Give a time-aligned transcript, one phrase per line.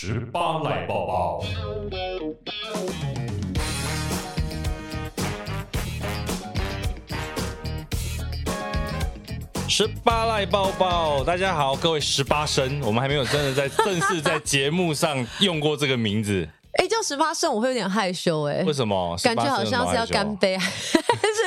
[0.00, 1.44] 十八赖抱抱，
[9.68, 16.48] 十八赖抱抱，大家好，各位十八生，我们还没有真的在正式在节目上用过这个名字。
[16.78, 18.62] 哎，叫十八生，我会有点害羞哎。
[18.62, 19.16] 为什么？
[19.20, 20.70] 感觉好像是要干杯，还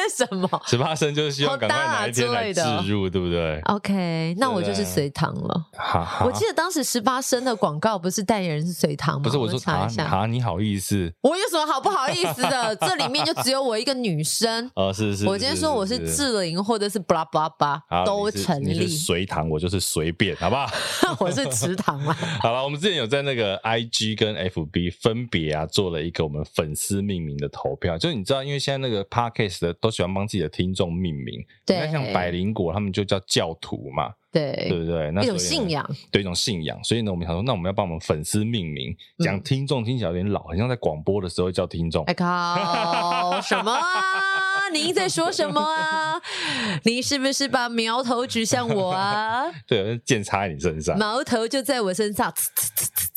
[0.09, 0.47] 是什么？
[0.65, 5.65] 十八声就是希望赶快哪一天来置入，对不对？OK，那我就是随堂了。
[5.77, 9.23] 好，我记得当时十八声的广告不是代言人是随堂吗？
[9.23, 10.03] 不是，我说查一下。
[10.05, 11.11] 啊，你好意思？
[11.21, 12.75] 我有什么好不好意思的？
[12.75, 14.69] 这里面就只有我一个女生。
[14.75, 15.25] 哦，是是。
[15.25, 17.49] 我今天说我是志玲，或者是巴拉巴拉
[17.89, 18.85] 巴，都成立。
[18.87, 20.67] 随堂，我就是随便，好不好？
[21.19, 22.13] 我是池塘嘛。
[22.41, 26.01] 好了，我们之前有在那个 IG 跟 FB 分别啊做了。
[26.01, 35.11] 一个我们粉丝命名的投票，就是你知道，因为现在那个 podcast 的都喜欢帮自己的听众命名，对，你看像百灵果他们就叫教徒嘛，对，对不对？
[35.11, 36.81] 那一种信仰，对，一种信仰。
[36.83, 42.03] 所以呢，我们想说，那我们要帮我们粉丝命名，讲、嗯、听众听起来有点老，好像在广播的时候叫听众。
[42.05, 44.69] 哎靠，什么啊？
[44.71, 46.21] 您在说什么啊？
[46.85, 49.43] 你是不是把苗头指向我啊？
[49.67, 52.33] 对，剑插在你身上，矛头就在我身上。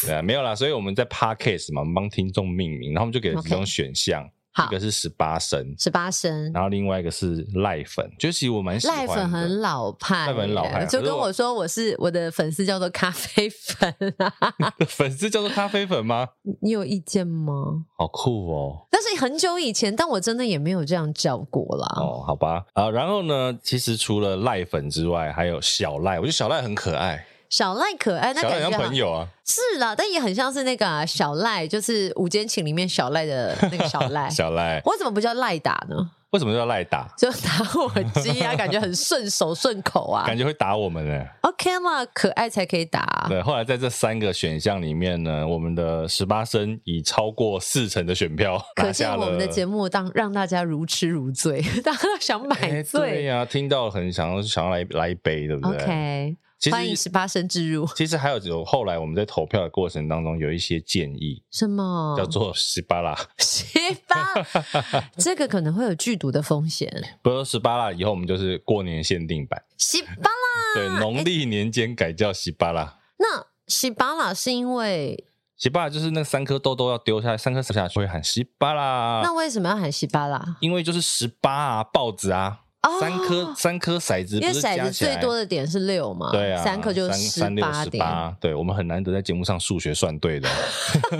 [0.05, 4.29] 对啊，没有啦，所以我们在 Podcast 嘛，我们帮听众命名，然后我们就给了几种选项.
[4.63, 14.33] 一个是十八升，十八升，然后另外一个是赖粉，就其实我蛮喜欢赖粉很老派，赖粉很老派，就跟我说我是我的粉丝叫做咖啡粉啊，
[14.87, 16.29] 粉丝叫做咖啡粉吗？
[16.63, 17.85] 你有意见吗？
[17.97, 18.87] 好酷哦！
[18.91, 21.87] 但是很久以前，但我真的也没有这样叫过啦。
[21.97, 27.27] 哦，好吧，啊，然后呢，其实除了赖粉之外，还有小赖，我觉得小赖很可爱。
[27.55, 34.27] 小赖可爱，那感觉像朋友啊，是啦，但也很像是那个、啊、小赖，就是《五间情》里面小赖的那个小赖。
[34.35, 36.11] 小赖，我怎么不叫赖打呢？
[36.31, 37.07] 为什么叫赖打？
[37.17, 37.89] 就打火
[38.21, 41.25] 机啊， 感觉很顺手顺口啊，感觉会打我们呢。
[41.43, 43.27] OK 嘛，可爱才可以打。
[43.29, 48.61] 对，后来在这三个选项里面呢，我们的十八声以超过四成的选票。
[48.75, 53.01] 可见我们的节目当让大家如痴如醉，大家都想买醉。
[53.01, 56.37] 对呀、啊，听到很想要想要来来一杯，对不对？OK。
[56.71, 57.87] 欢迎十八生置入。
[57.97, 63.17] 其实还有有后来我们在投票的过程当中有一些建议， 什么叫做十八啦？
[63.39, 63.67] 十
[64.09, 64.35] 八，
[65.19, 66.91] 这个可能会有剧毒的风险。
[67.23, 70.75] 不是十八啦，以后我们就是过年限定版十八啦。
[70.75, 72.99] 对，农历年间改叫十八啦。
[73.19, 75.25] 那十八啦是因为
[75.57, 79.21] 十八就是那三颗豆豆要丢下来，三颗死下去会喊十八啦。
[79.23, 80.57] 那为什么要喊十八啦？
[80.61, 82.61] 因为就是十八啊，豹子啊。
[83.01, 88.37] 三颗、哦、三颗骰子，因为骰子最多的点是六嘛，对啊，三颗就是十八点。
[88.41, 90.49] 对，我们很难得在节目上数学算对的。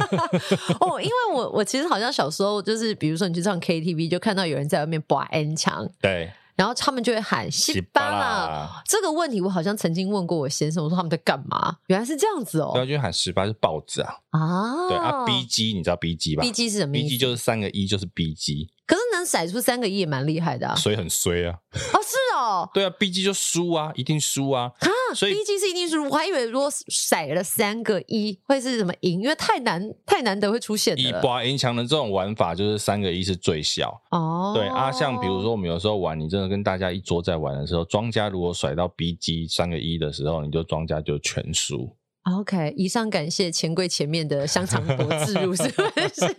[0.81, 6.33] 哦，因为我我其实好像小时候就是，比如说你去唱 KTV，就看到有人在外面拔 N 墙，对。
[6.57, 11.79] 然后他们就会喊十八啦，这个问题我好像曾经问过我先生，我说他们在干嘛？
[11.89, 12.71] 原来是这样子哦。
[12.73, 14.15] 对，就喊十八是豹子啊。
[14.31, 18.71] 啊，对啊，B G 你知道 B G 吧？B G 是什么？B G 就是三个一就是 B G。
[18.87, 20.77] 可是能骰出三个一也蛮厉害的啊。
[20.77, 21.59] 所以很衰啊。
[21.73, 22.71] 哦，是哦。
[22.73, 24.71] 对啊，B G 就输啊，一定输啊。
[24.79, 26.05] 啊，所以 B G 是一定输。
[26.05, 31.03] 我还以为如果甩了三个一会是什么赢，因为太难太难得会出现的。
[31.03, 34.01] 以拔赢墙的这种玩法，就是三个一是最小。
[34.11, 34.53] 哦。
[34.55, 37.25] 对啊，像比如说我们有时候玩，你真的跟大家一桌。
[37.25, 41.97] 在玩的时候，庄家如果甩到 B G 三个一的时候，你就庄家就全输。
[42.25, 44.97] OK，以上感谢钱柜前面的香肠博
[45.27, 46.35] 自入， 是不是？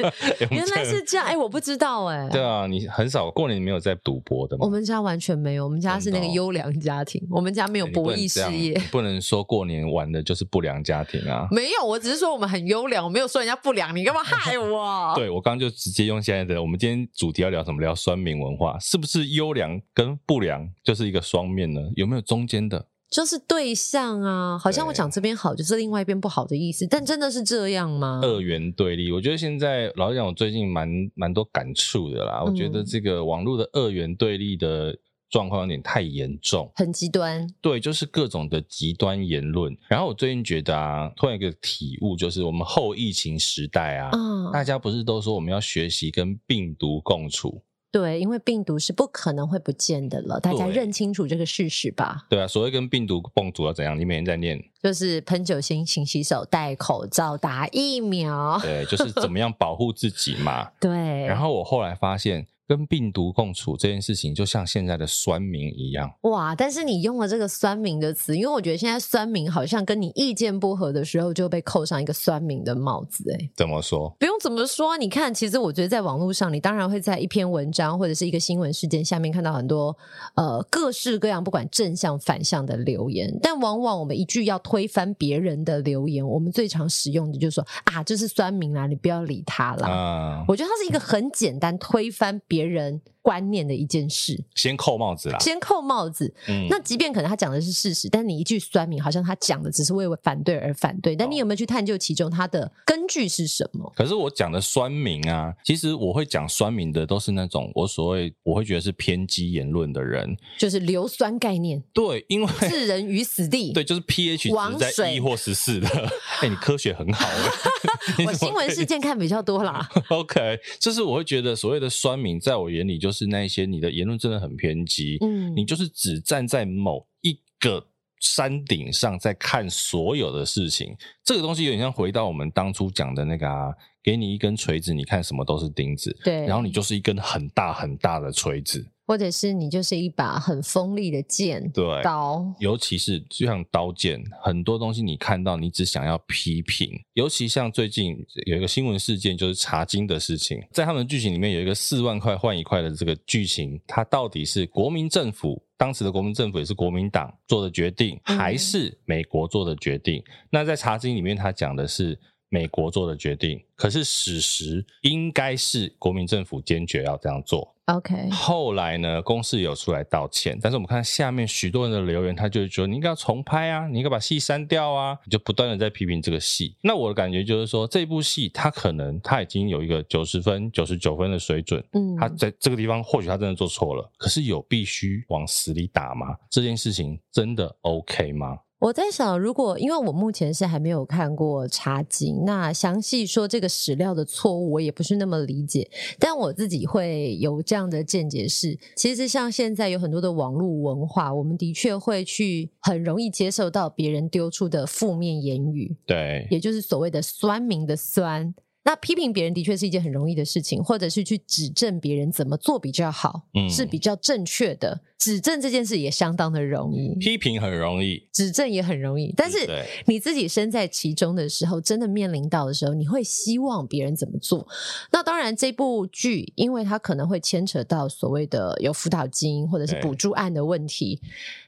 [0.49, 2.29] 原来是这样，哎、欸，我不知道、欸，哎。
[2.29, 4.65] 对啊，你很少过年没有在赌博的吗？
[4.65, 8.73] 我们家完全没有，我们家是那个优良家庭，我们家没有博弈事业。
[8.73, 11.47] 不，不能说过年玩的就是不良家庭啊。
[11.51, 15.13] 没有，我只是说我们很优良，我没有说人家不良，你干嘛害 我？
[15.15, 17.75] 对，我刚刚就直接用现在的，我们今天主题要聊什么？
[17.79, 21.81] 聊酸民文化，是不是优良跟不良就是一个双面呢？
[21.95, 22.87] 有没有中间的？
[23.15, 28.19] 就是对象啊，好像我讲这边好，就是另外一边不好的意思，但真的是这样吗？
[28.21, 32.41] 二元对立，我觉得现在老实讲，我最近蛮蛮多感触的啦。
[32.41, 32.45] 嗯。
[32.45, 34.93] 我觉得这个网络的二元对立的
[35.29, 37.47] 状况有点太严重，很极端。
[37.61, 39.73] 对，就是各种的极端言论。
[39.87, 47.63] 然后我最近觉得啊，突然一个体悟，就是我们后疫情时代啊，嗯，大家不是都说我们要学习跟病毒共处？
[47.95, 52.25] 对，因为病毒是不可能会不见的了，大家认清楚这个事实吧。
[52.29, 53.97] 对啊，所谓跟病毒共处要怎样？
[53.97, 58.59] 你每天在念，就是喷酒精、勤洗手、戴口罩、打疫苗。
[58.61, 60.69] 对，就是怎么样保护自己嘛。
[60.77, 60.91] 对。
[61.25, 66.11] 然后我后来发现，跟病毒共处这件事情，就像现在的酸民一样。
[66.21, 66.55] 哇！
[66.55, 73.23] 但是你用了这个“酸民”的词，因为我觉得现在酸民好像跟你意见不合的时候，就被扣上一个酸民的帽子。
[73.31, 74.09] 哎，怎么说？
[74.19, 79.95] 不用怎么说，你看，其实我觉得在网络上，你当然会在一篇文章或者是一个新闻事件下面看到很多
[80.35, 83.31] 呃各式各样，不管正向反向的留言。
[83.41, 89.87] 但往往我们一句要推翻别人的留言，我们最常使用的就是说啊，这是酸民啦，你不要理他啦。
[89.87, 96.31] 啊，我觉得它是一个很简单推翻别别人观念的一件事，先扣帽子啦，先扣帽子。
[96.47, 101.15] 嗯，那即便可能他讲的是事实，但你一句酸民，好像他讲的只是为反对而反对。
[101.15, 103.91] 但你有没有去探究其中他的根据是什么？
[103.95, 111.81] 可是我讲的酸民啊，其实我会讲酸民的都是那种我所谓我会觉得是偏激言论的人，就是硫酸概念。
[111.93, 113.73] 对，因为置人于死地。
[113.73, 115.87] 对，就是 pH 值在一或十四的。
[116.37, 117.27] 哎水，你科学很好。
[118.27, 119.89] 我新闻事件看比较多啦。
[120.09, 123.14] OK，就是我会觉得所谓的酸民，在我眼里就是。
[123.15, 127.87] 是那一些你的言论真的很偏激，嗯，你就是只站在某一个
[128.19, 133.73] 山顶上在看所有的事情，这个东西有点像回到我们当初讲的那个啊，
[134.03, 138.85] 给你一根锤子，你看什么都是钉子，对，然后你就是一根很大很大的锤子。
[139.05, 146.89] 或者是你就是一把很锋利的剑，对，刀，尤其是就像刀剑，很多东西你看到你只想要批评。
[147.13, 160.17] 尤其像最近有一个新闻事件，就是查金的事情，在他们的剧情里面有一个四万块换一块的这个剧情，它到底是国民政府当时的国民政府也是国民党做的决定，还是美国做的决定？
[160.19, 162.19] 嗯、那在茶金里面，他讲的是
[162.49, 167.74] 美国做的决定，可是史实应该是国民政府坚决要这样做。
[167.85, 176.75] OK，后来呢，公司有出来道歉，但是我们看下面许多人的留言，他就说你应该要重拍啊，你应该把戏删掉啊，你就不断的在批评这个戏。
[176.81, 186.35] 那我的感觉就是说，这部戏它可能它已经有一个九十分、九十九分的水准，嗯，他在这个地方或许他真的做错了，可是有必须往死里打吗？
[186.49, 188.57] 这件事情真的 OK 吗？
[188.77, 195.89] 我在想，如果因为我目前是还没有看过《茶经》，那详细说这个史料的错误，我也不是那么理解。
[196.19, 208.53] 但我自己会有这样的见解是，其实像现在有很多的网络文化，我们的确会去很容易接受到别人丢出的负面言语，对，也就是所谓的酸民的酸。
[208.83, 215.01] 那批评别人的确是一件很容易的事情，或者是去指正别人怎么做比较好，嗯，是比较正确的。
[215.17, 219.33] 指正这件事也相当的容易，批评很容易，指正也很容易。
[219.35, 219.57] 但是
[220.05, 224.67] 你自己身在其中的时候，真的面临到的时候，你会希望别人怎么做？
[225.11, 231.19] 那当然，这部剧因为它可能会牵扯到所谓的有辅导金或者是补助案的问题。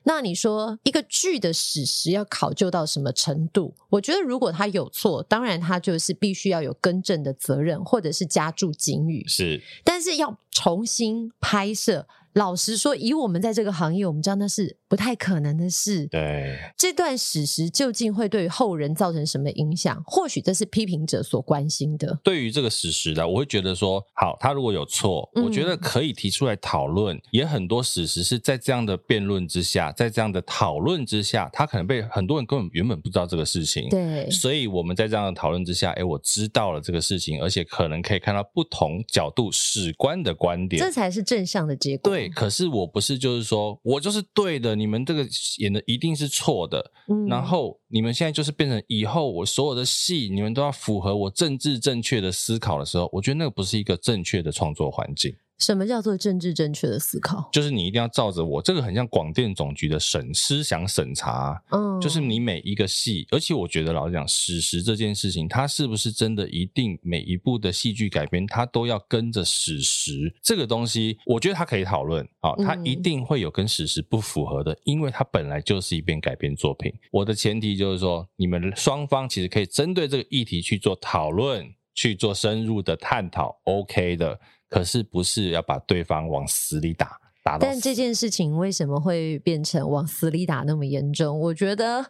[0.03, 3.73] 那你说一个剧的史实要考究到什么程度？
[3.89, 9.25] 我觉得如果他有错，当然他就是必须要有更正的责任，或者是加注警语。
[9.27, 12.05] 是，但是要重新拍摄。
[12.33, 16.05] 老实说，以我们在这个行业，我们知道那是不太可能的事。
[16.07, 20.03] 对，这段史实究竟会对后人造成什么影响？
[20.05, 22.19] 或许这是批评者所关心的。
[22.23, 27.17] 对于这个史实的，我会觉得说，好，他如果有错，我觉得可以提出来讨论。
[27.17, 33.89] 嗯、也很多史实是在这样的辩论之下，在这样的讨论之下，他可能被很多人根本原本不知道这个事情。
[33.89, 42.13] 对，所以我们在这样的讨论之下，哎，我知道了这个事情，而且可能可以看到不同角度史观的观点，这才是正向的结果。
[42.13, 42.26] 对。
[42.29, 45.27] 可是我不是，就是说我就是对的，你们这个
[45.59, 46.91] 演的一定是错的。
[47.07, 55.35] 嗯，然后你们现在就是变成以后我所有的戏，你们都要符合我政治正确的思考的时候，我觉得那个不是一个正确的创作环境。
[55.57, 57.49] 什么叫做政治正确的思考？
[57.51, 71.17] 就是你一定要照着我这个很像广电总局的审思想审查，嗯，就是你每一个戏，而且我觉得老实讲，史实这件事情，它是不是真的一定每一部的戏剧改编，它都要跟着史实这个东西？
[71.25, 76.93] 我觉得它可以讨论啊，它一定会有跟史实不符合的，因为它本来就是一篇改编作品。
[77.11, 84.39] 我的前提就是说，你们双方其实可以针对这个议题去做讨论，去做深入的探讨，OK 的。
[84.69, 87.59] 可是不是要把对方往死里打，打到。
[87.59, 91.39] 但这件事情为什么会变成往死里打那么严重？
[91.39, 92.05] 我觉得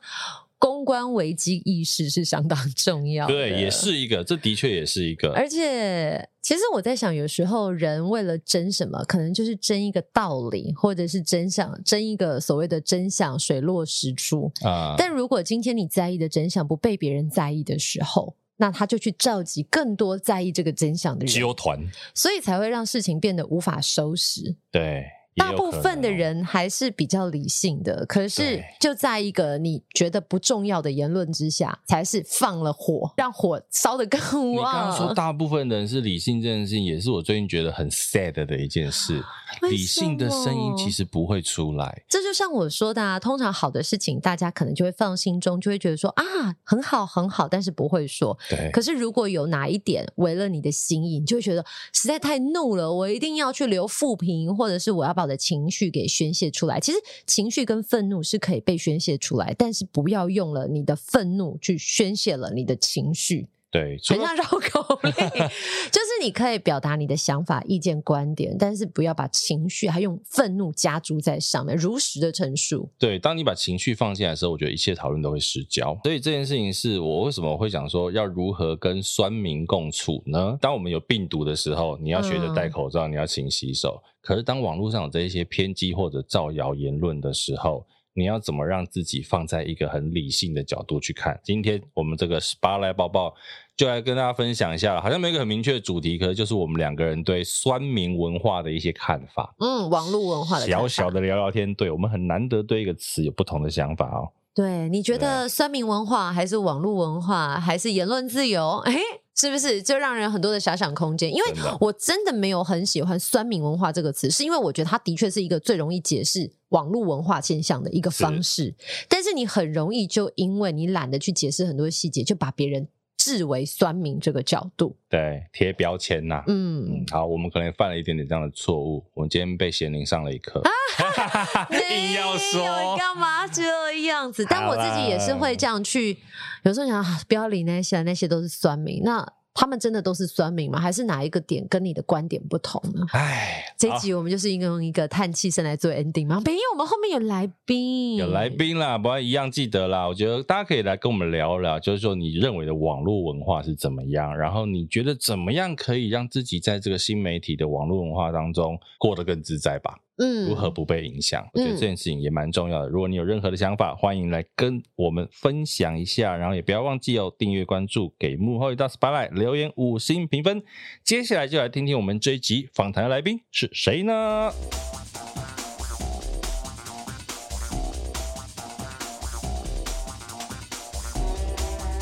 [0.59, 3.33] 公关危机意识是相当重要的。
[3.33, 5.31] 对，也是一个，这的确也是一个。
[5.33, 14.95] 而且，其实我在想，有时候人为了争什么，可能就是争一个道理，或者是真相，争一个所谓的真相，水落石出啊。
[14.97, 21.79] 但如果今天你在意的真相不被别人在意的时候，那他就去召集更多在意这个真相的人，集团，
[22.13, 24.55] 所以才会让事情变得无法收拾。
[24.71, 25.05] 对，
[25.37, 34.73] 大部分的人还是比较理性的，可是就在一个你觉得不重要的言论之下，才是放了火，让火烧得更旺。
[34.73, 39.23] 你刚刚说大部分人是理性这件事情，也是我最近觉得很 sad 的一件事。
[39.69, 42.03] 理性的声音其实不会出来。
[42.09, 46.23] 这就像我说的啊，通常好的事情，大家可能就会放心中，就会觉得说啊，
[46.63, 48.37] 很好很好，但是不会说。
[48.49, 48.69] 对。
[48.71, 51.63] 可是如果有哪一点违了你的心意，你就会觉得
[51.93, 56.79] 实在太怒了，我一定要去留负评，或者是我要把我的情绪给宣泄出来。
[56.79, 63.49] 其实情绪跟愤怒是可以被宣泄出来，但是不要用了你的愤怒去宣泄了你的情绪。
[63.69, 65.11] 对，很像绕口令，
[65.91, 72.89] 就是你可以表达你的想法、意见、观点，但是不要把情绪还用愤怒加诸在上面，如实的陈述。
[72.97, 75.99] 对，当你把情绪放进来的时候，我觉得一切讨论都会失焦。
[76.03, 80.57] 所以这件事情是我为什么会讲说要如何跟酸民共处呢？
[80.61, 84.01] 当我们有病毒的时候，你要学着戴口罩，嗯、你要勤洗手。
[84.21, 87.85] 可是当网络上有这一些偏激或者造谣言论的时候，
[88.17, 91.39] 你要怎么让自己放在一个很理性的角度去看？
[91.43, 93.35] 今天我们这个 Spotlight 报报
[93.75, 99.53] 就来跟大家分享一下，好像没有一个很明确的主题，可是就是我们两个人对酸民文化的一些看法。
[99.59, 104.31] 嗯，网络文化的小小的聊聊天，对，我们很难得对一个词有不同的想法哦。
[104.55, 108.81] 对，你觉得酸民文化还是网络文化还是言论自由？
[108.85, 108.95] 哎，
[109.39, 111.31] 是不是就让人很多的遐想空间？
[111.31, 111.43] 因为
[111.79, 118.63] 我真的没有很喜欢“酸民文化”这个词，是因为我觉得它的确是一个最容易解释网络文化现象的一个方式。
[118.63, 118.75] 是，
[119.07, 122.87] 但是你很容易就因为你懒得去解释很多细节，就把别人。
[123.27, 130.61] 视为酸民这个角度，对，贴标签呐、啊，嗯，嗯，好，我们可能犯了一点点这样的错误，我们今天被贤玲上了一课，
[131.91, 132.95] 硬要说。
[132.97, 133.63] 干嘛这
[134.07, 134.31] 样？
[134.31, 134.45] 子？
[134.49, 136.17] 但我自己也是会这样去，
[136.63, 139.33] 有时候想不要理那些，那些都是酸民，那。
[139.59, 140.79] 他们真的都是酸民吗？
[140.79, 143.05] 还是哪一个点跟你的观点不同呢？
[143.11, 146.39] 哎，这一集我们就是应该用一个叹气声来做 ending 吗？
[146.45, 150.07] 没有，我们后面有来宾，有来宾啦，不要一样记得啦。
[150.07, 159.97] 我觉得大家可以来跟我们聊聊，就是说你认为的网络文化是怎么样，然后你觉得怎么样可以让自己在这个新媒体的网络文化当中过得更自在吧？
[160.17, 161.47] 嗯，如何不被影响？
[161.53, 162.89] 我觉得这件事情也蛮重要的。
[162.89, 166.35] 如果你有任何的想法，欢迎来跟我们分享一下。
[166.35, 170.63] 然后也不要忘记哦，订阅关注，给幕后一道 spotlight，留言五星评分。
[171.03, 174.51] 接下来就来听听我们这一集访谈的来宾是谁呢？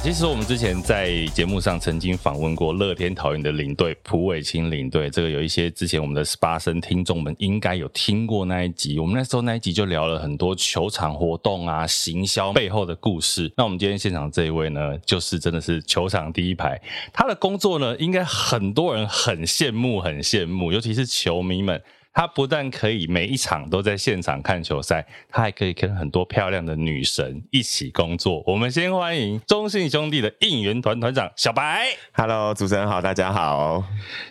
[0.05, 9.00] 其实我们之前在节目上曾经访问过乐天桃园的领队蒲伟清领队，这个有一些之前我们的 SPA 生听众们应该有听过那一集。
[9.00, 13.51] 我们那时候那一集就聊了很多球场活动啊、行销背后的故事。
[13.57, 16.79] 那我们今天现场这一位呢，就是真的是球场第一排，
[17.12, 21.81] 他的工作呢，应该很多人很羡慕、很羡慕，尤其是球迷们。
[22.15, 28.41] 他不但可以每一场都在现场看球赛，他还可以跟很多漂亮的女神一起工作。
[28.48, 31.88] 我们先欢迎中信兄弟的应援团团长小白。
[32.13, 33.84] Hello，主持人好，大家好。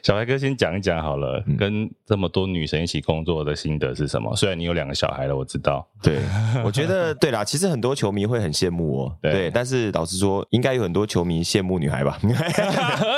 [0.02, 4.34] 小白哥先讲一讲好了，嗯，跟这么多女神一起工作的心得是什么？
[4.34, 5.86] 虽然你有两个小孩了，我知道。
[6.02, 6.20] 对，
[6.64, 12.18] 我觉得对啦，其实很多球迷会很羡慕我，对，对，但是老实说，应该有很多球迷羡慕女孩吧？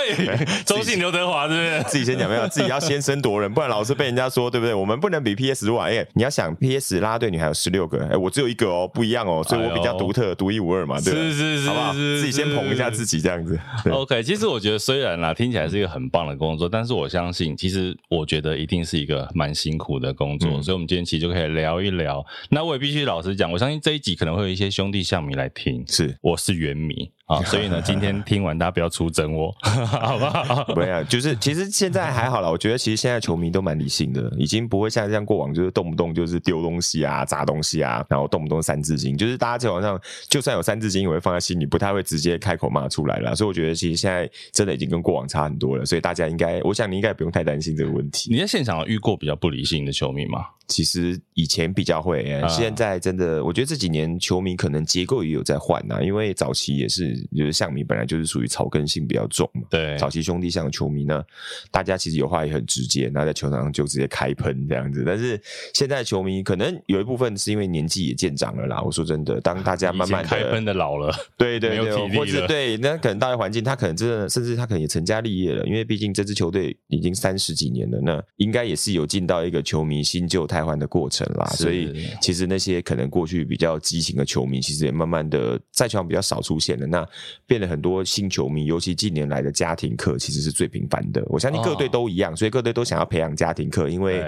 [0.64, 1.82] 中信刘德华是不是？
[1.88, 2.48] 自己先讲没有？
[2.48, 4.46] 自己要先声夺人，不然老是被人家说。
[4.56, 4.72] 对不对？
[4.72, 11.18] 我们不能比 PS 弱，哎，你要想 PS 啦啦队女孩有十六个，哎，我只有一个哦，不一样哦，所以我比较独特、独、哎、一无二嘛，对吧？
[11.18, 11.92] 是是是，好不好？
[11.92, 13.58] 自己先捧一下自己，这样子。
[13.90, 22.24] OK，其实我觉得虽然啦，听起来是一个很棒的工作，但是我相信，其实我觉得一定是一个蛮辛苦的工作，嗯、所以我们今天其实就可以聊一聊。
[22.48, 27.10] 那我也必须老实讲，我相信这一集可能会有一些兄弟象迷来听，是，我是原迷。
[27.26, 30.64] 啊， 所以呢，今天听完大家不要出征我， 好不好？
[30.74, 32.50] 不要，就是其实现在还好了。
[32.50, 39.16] 我觉得其实现在球迷都蛮理性的，已经不会像这样过往，就是动不动就是丢东西啊、砸东西啊，然后动不动三字经。
[39.16, 43.34] 就是大家在网上就算有三字经，也会放在心里，不太会直接开口骂出来了。
[43.34, 45.84] 所以我觉得其实现在真的已经跟过往差很多了。
[45.84, 48.30] 所以大家应该，我想你应该也不用太担心这个问题。
[48.32, 50.46] 你在现场有遇过比较不理性的球迷吗？
[50.68, 57.15] 其实以前比较会，现在真的，我觉得这几年球迷可能结构也有在换呐，因为早期也是。
[57.36, 61.22] 就是象迷本来就是属于草根性比较重嘛，对，早期兄弟像的球迷呢，
[61.70, 65.04] 大家其实有话也很直接，那在球场上就直接开喷这样子。
[65.06, 65.40] 但是
[65.72, 68.82] 现在球迷可能有一部分是因为年纪也渐长了啦。
[68.82, 81.44] 我说真的，当大家 慢慢开喷的老了，对对对，或者对，那可能大的环境，他可能真的，甚至他可能也成家立业了，因为毕竟这支球队已经三十几年了，那应该也是有进到一个球迷新旧太汰换的过程啦。
[81.50, 86.86] 所以其实那些可能过去比较激情的球迷，其实也慢慢的在球场比较少出现了。
[86.86, 87.05] 那
[87.46, 91.22] 变了很多新球迷，尤其近年来的家庭课，其实是最频繁的。
[91.26, 94.22] 我相信各队都一样，所以各队都想要培养家庭课，因为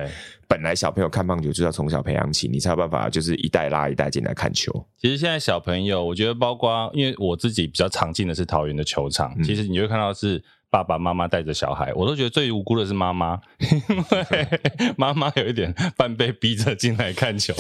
[0.47, 4.73] 本来小朋友看棒球就要从小培养起，你才有办法就是一代拉一代进来看球。
[4.97, 10.43] 其实现在小朋友，我觉得包括因为我自己比较常进的是桃园的球场，其实你会看到是。
[10.71, 13.97] 爸爸妈妈带着小孩，我都觉得最无辜的是妈妈，因
[14.31, 14.49] 为
[14.97, 17.55] 妈妈有一点半被逼着进来看球。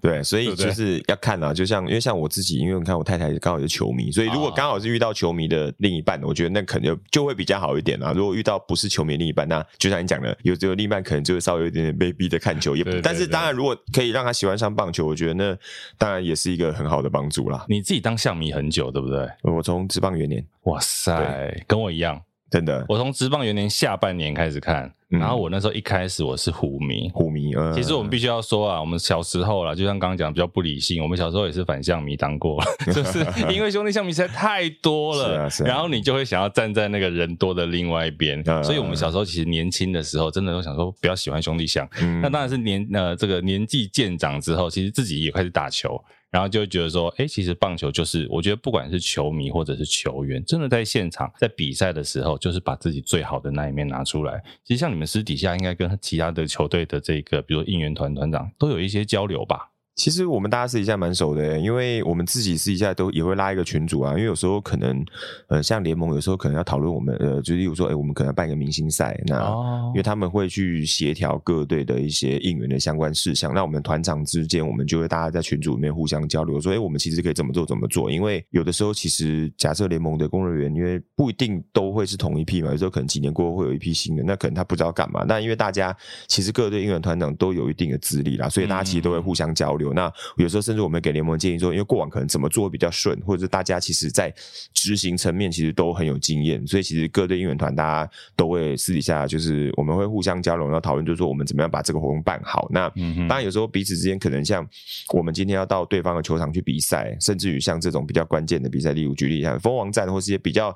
[0.00, 8.12] 对，所以就是要看啊，就像因为像我自己，因为你看我太太刚好是球迷，所以如果刚好是遇到球迷的另一半，我觉得那可能就就会比较好一点啊。
[8.12, 15.56] 如果遇到不是球迷的另一半，那就像你讲的，有这个另一半可能就会稍微有一点点被逼着看球，也不，但是当然如果可以让他喜欢上棒球，我觉得那
[15.98, 17.64] 当然也是一个很好的帮助啦。
[17.68, 19.28] 你自己当象迷很久，对不对？
[19.42, 22.22] 我从职棒元年，哇塞，跟我一样。
[22.52, 27.54] 真的，我从职棒元年下半年开始看，嗯、然后我那时候一开始我是虎迷，虎迷。
[27.54, 41.88] 呃，其实我们必须要说啊，我们小时候啦，就像刚刚讲比较不理性，我们小时候也是反向迷当过， 就是 因为兄弟象迷实在太多了，是啊是啊，然后你就会想要站在那个人多的另外一边，嗯、所以我们小时候其实年轻的时候，真的都想说不要喜欢兄弟象。
[42.02, 45.98] 嗯、那当然是年呃这个年纪渐长之后，其实自己也开始打球。
[46.32, 54.42] 然后就觉得说，哎，其实棒球就是，我觉得不管是球迷或者是球员，真的在现场在比赛的时候，就是把自己最好的那一面拿出来。
[54.64, 59.68] 其实像你们私底下应该跟其他的球队的这个，比如应援团团长都有一些交流吧？
[59.94, 64.12] 其实我们大家私底下蛮熟的，因为我们自己私底下都也会拉一个群组啊。
[64.12, 65.04] 因为有时候可能，
[65.48, 73.52] 呃，像联盟有时候可能要讨论我们，呃，就例如说，哎，我们可能要办一个明星赛，那、哦、因为他们会去协调各队的一些应援的相关事项。
[73.52, 78.10] 那我们团长之间，我们就会大家在群组里面互相交流，说，哎，我们其实可以怎么做怎么做。
[78.10, 85.22] 因为有的时候，其实假设联盟的工作人员，因为不一定都会是同一批嘛，有时候可能几年过后会有一批新的，那可能他不知道干嘛。
[85.28, 85.94] 那因为大家
[86.28, 89.81] 其实各队应援团长都有一定的资历啦，所以大家其实都会互相交流。
[89.81, 90.62] 嗯、那有时候。
[90.62, 94.32] 甚至我们给联盟建议说，因为过往可能怎么做比较顺，或者是大家其实在
[94.72, 102.68] 执行层面其实都很有经验，所以其实各队应援团大家都会私底下就是我们会互相交流，然后讨论，就是说我们怎么样把这个活动办好。
[102.70, 102.88] 那
[103.28, 104.64] 当然有时候彼此之间可能像
[105.12, 110.72] 我们今天要到对方的球场去比赛，甚至于像这种比较关键的比赛，例如举例像蜂王战或是一些比较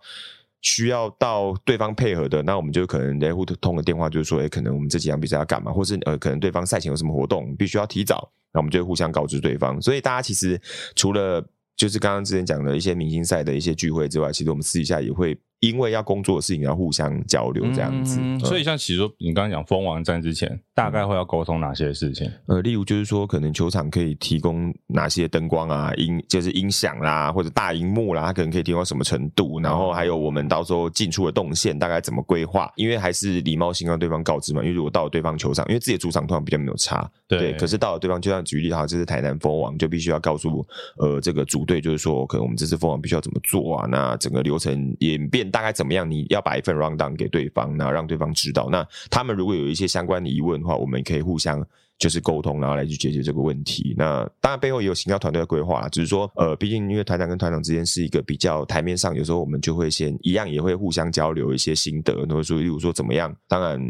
[0.63, 8.31] 需要到对方配合的，那我们就可能来互通个电话，就是说，哎，可能我们这几场比赛要干嘛，或是呃，可能对方赛前有什么活动，必须要提早。
[8.53, 10.61] 那我们就互相告知对方，所以大家其实
[10.95, 11.47] 除了
[11.77, 15.39] 就是刚刚之前讲的一些明星赛的一些聚会之外，其实我们私底下也会。
[15.69, 22.31] 因为要工作的事情要互相交流这样子，嗯、所以像其实说你刚刚讲蜂王战之前，大概会要沟通哪些事情？
[22.47, 29.61] 呃，例如就是说，可能球场可以提供哪些灯光啊、音就是音响啦，或者大荧幕啦，它可能可以提供到什么程度？
[29.61, 32.71] 然后还有我们到时候进出的动线大概怎么规划？
[32.77, 34.63] 因为还是礼貌性让对方告知嘛。
[34.63, 37.39] 因为如果到了对方球场，因为自己的主场通常比较没有差，对。
[37.39, 40.67] 对可是到了对方，就像举例哈，这是台南蜂王，就必须要告诉
[40.99, 43.87] 呃这个主队，就是说，可能我们这次蜂王必须要怎么做啊？
[43.91, 46.11] 那整个流程演变大概怎么样？
[46.11, 48.69] 你要把一份 rundown 给对方，那让对方知道。
[48.71, 51.67] 那他们如果有一些相关的疑问的话，我们可以互相。
[51.99, 53.95] 就是沟通，然后来去解决这个问题。
[53.97, 63.35] 那当然背后也有行销团队的规划，只是说，呃，毕竟因为团长跟团长之间是一个比较台面上，有时候我们就会先一样，也会互相交流一些心得，或者说，例如说怎么样。
[63.49, 63.81] 当然，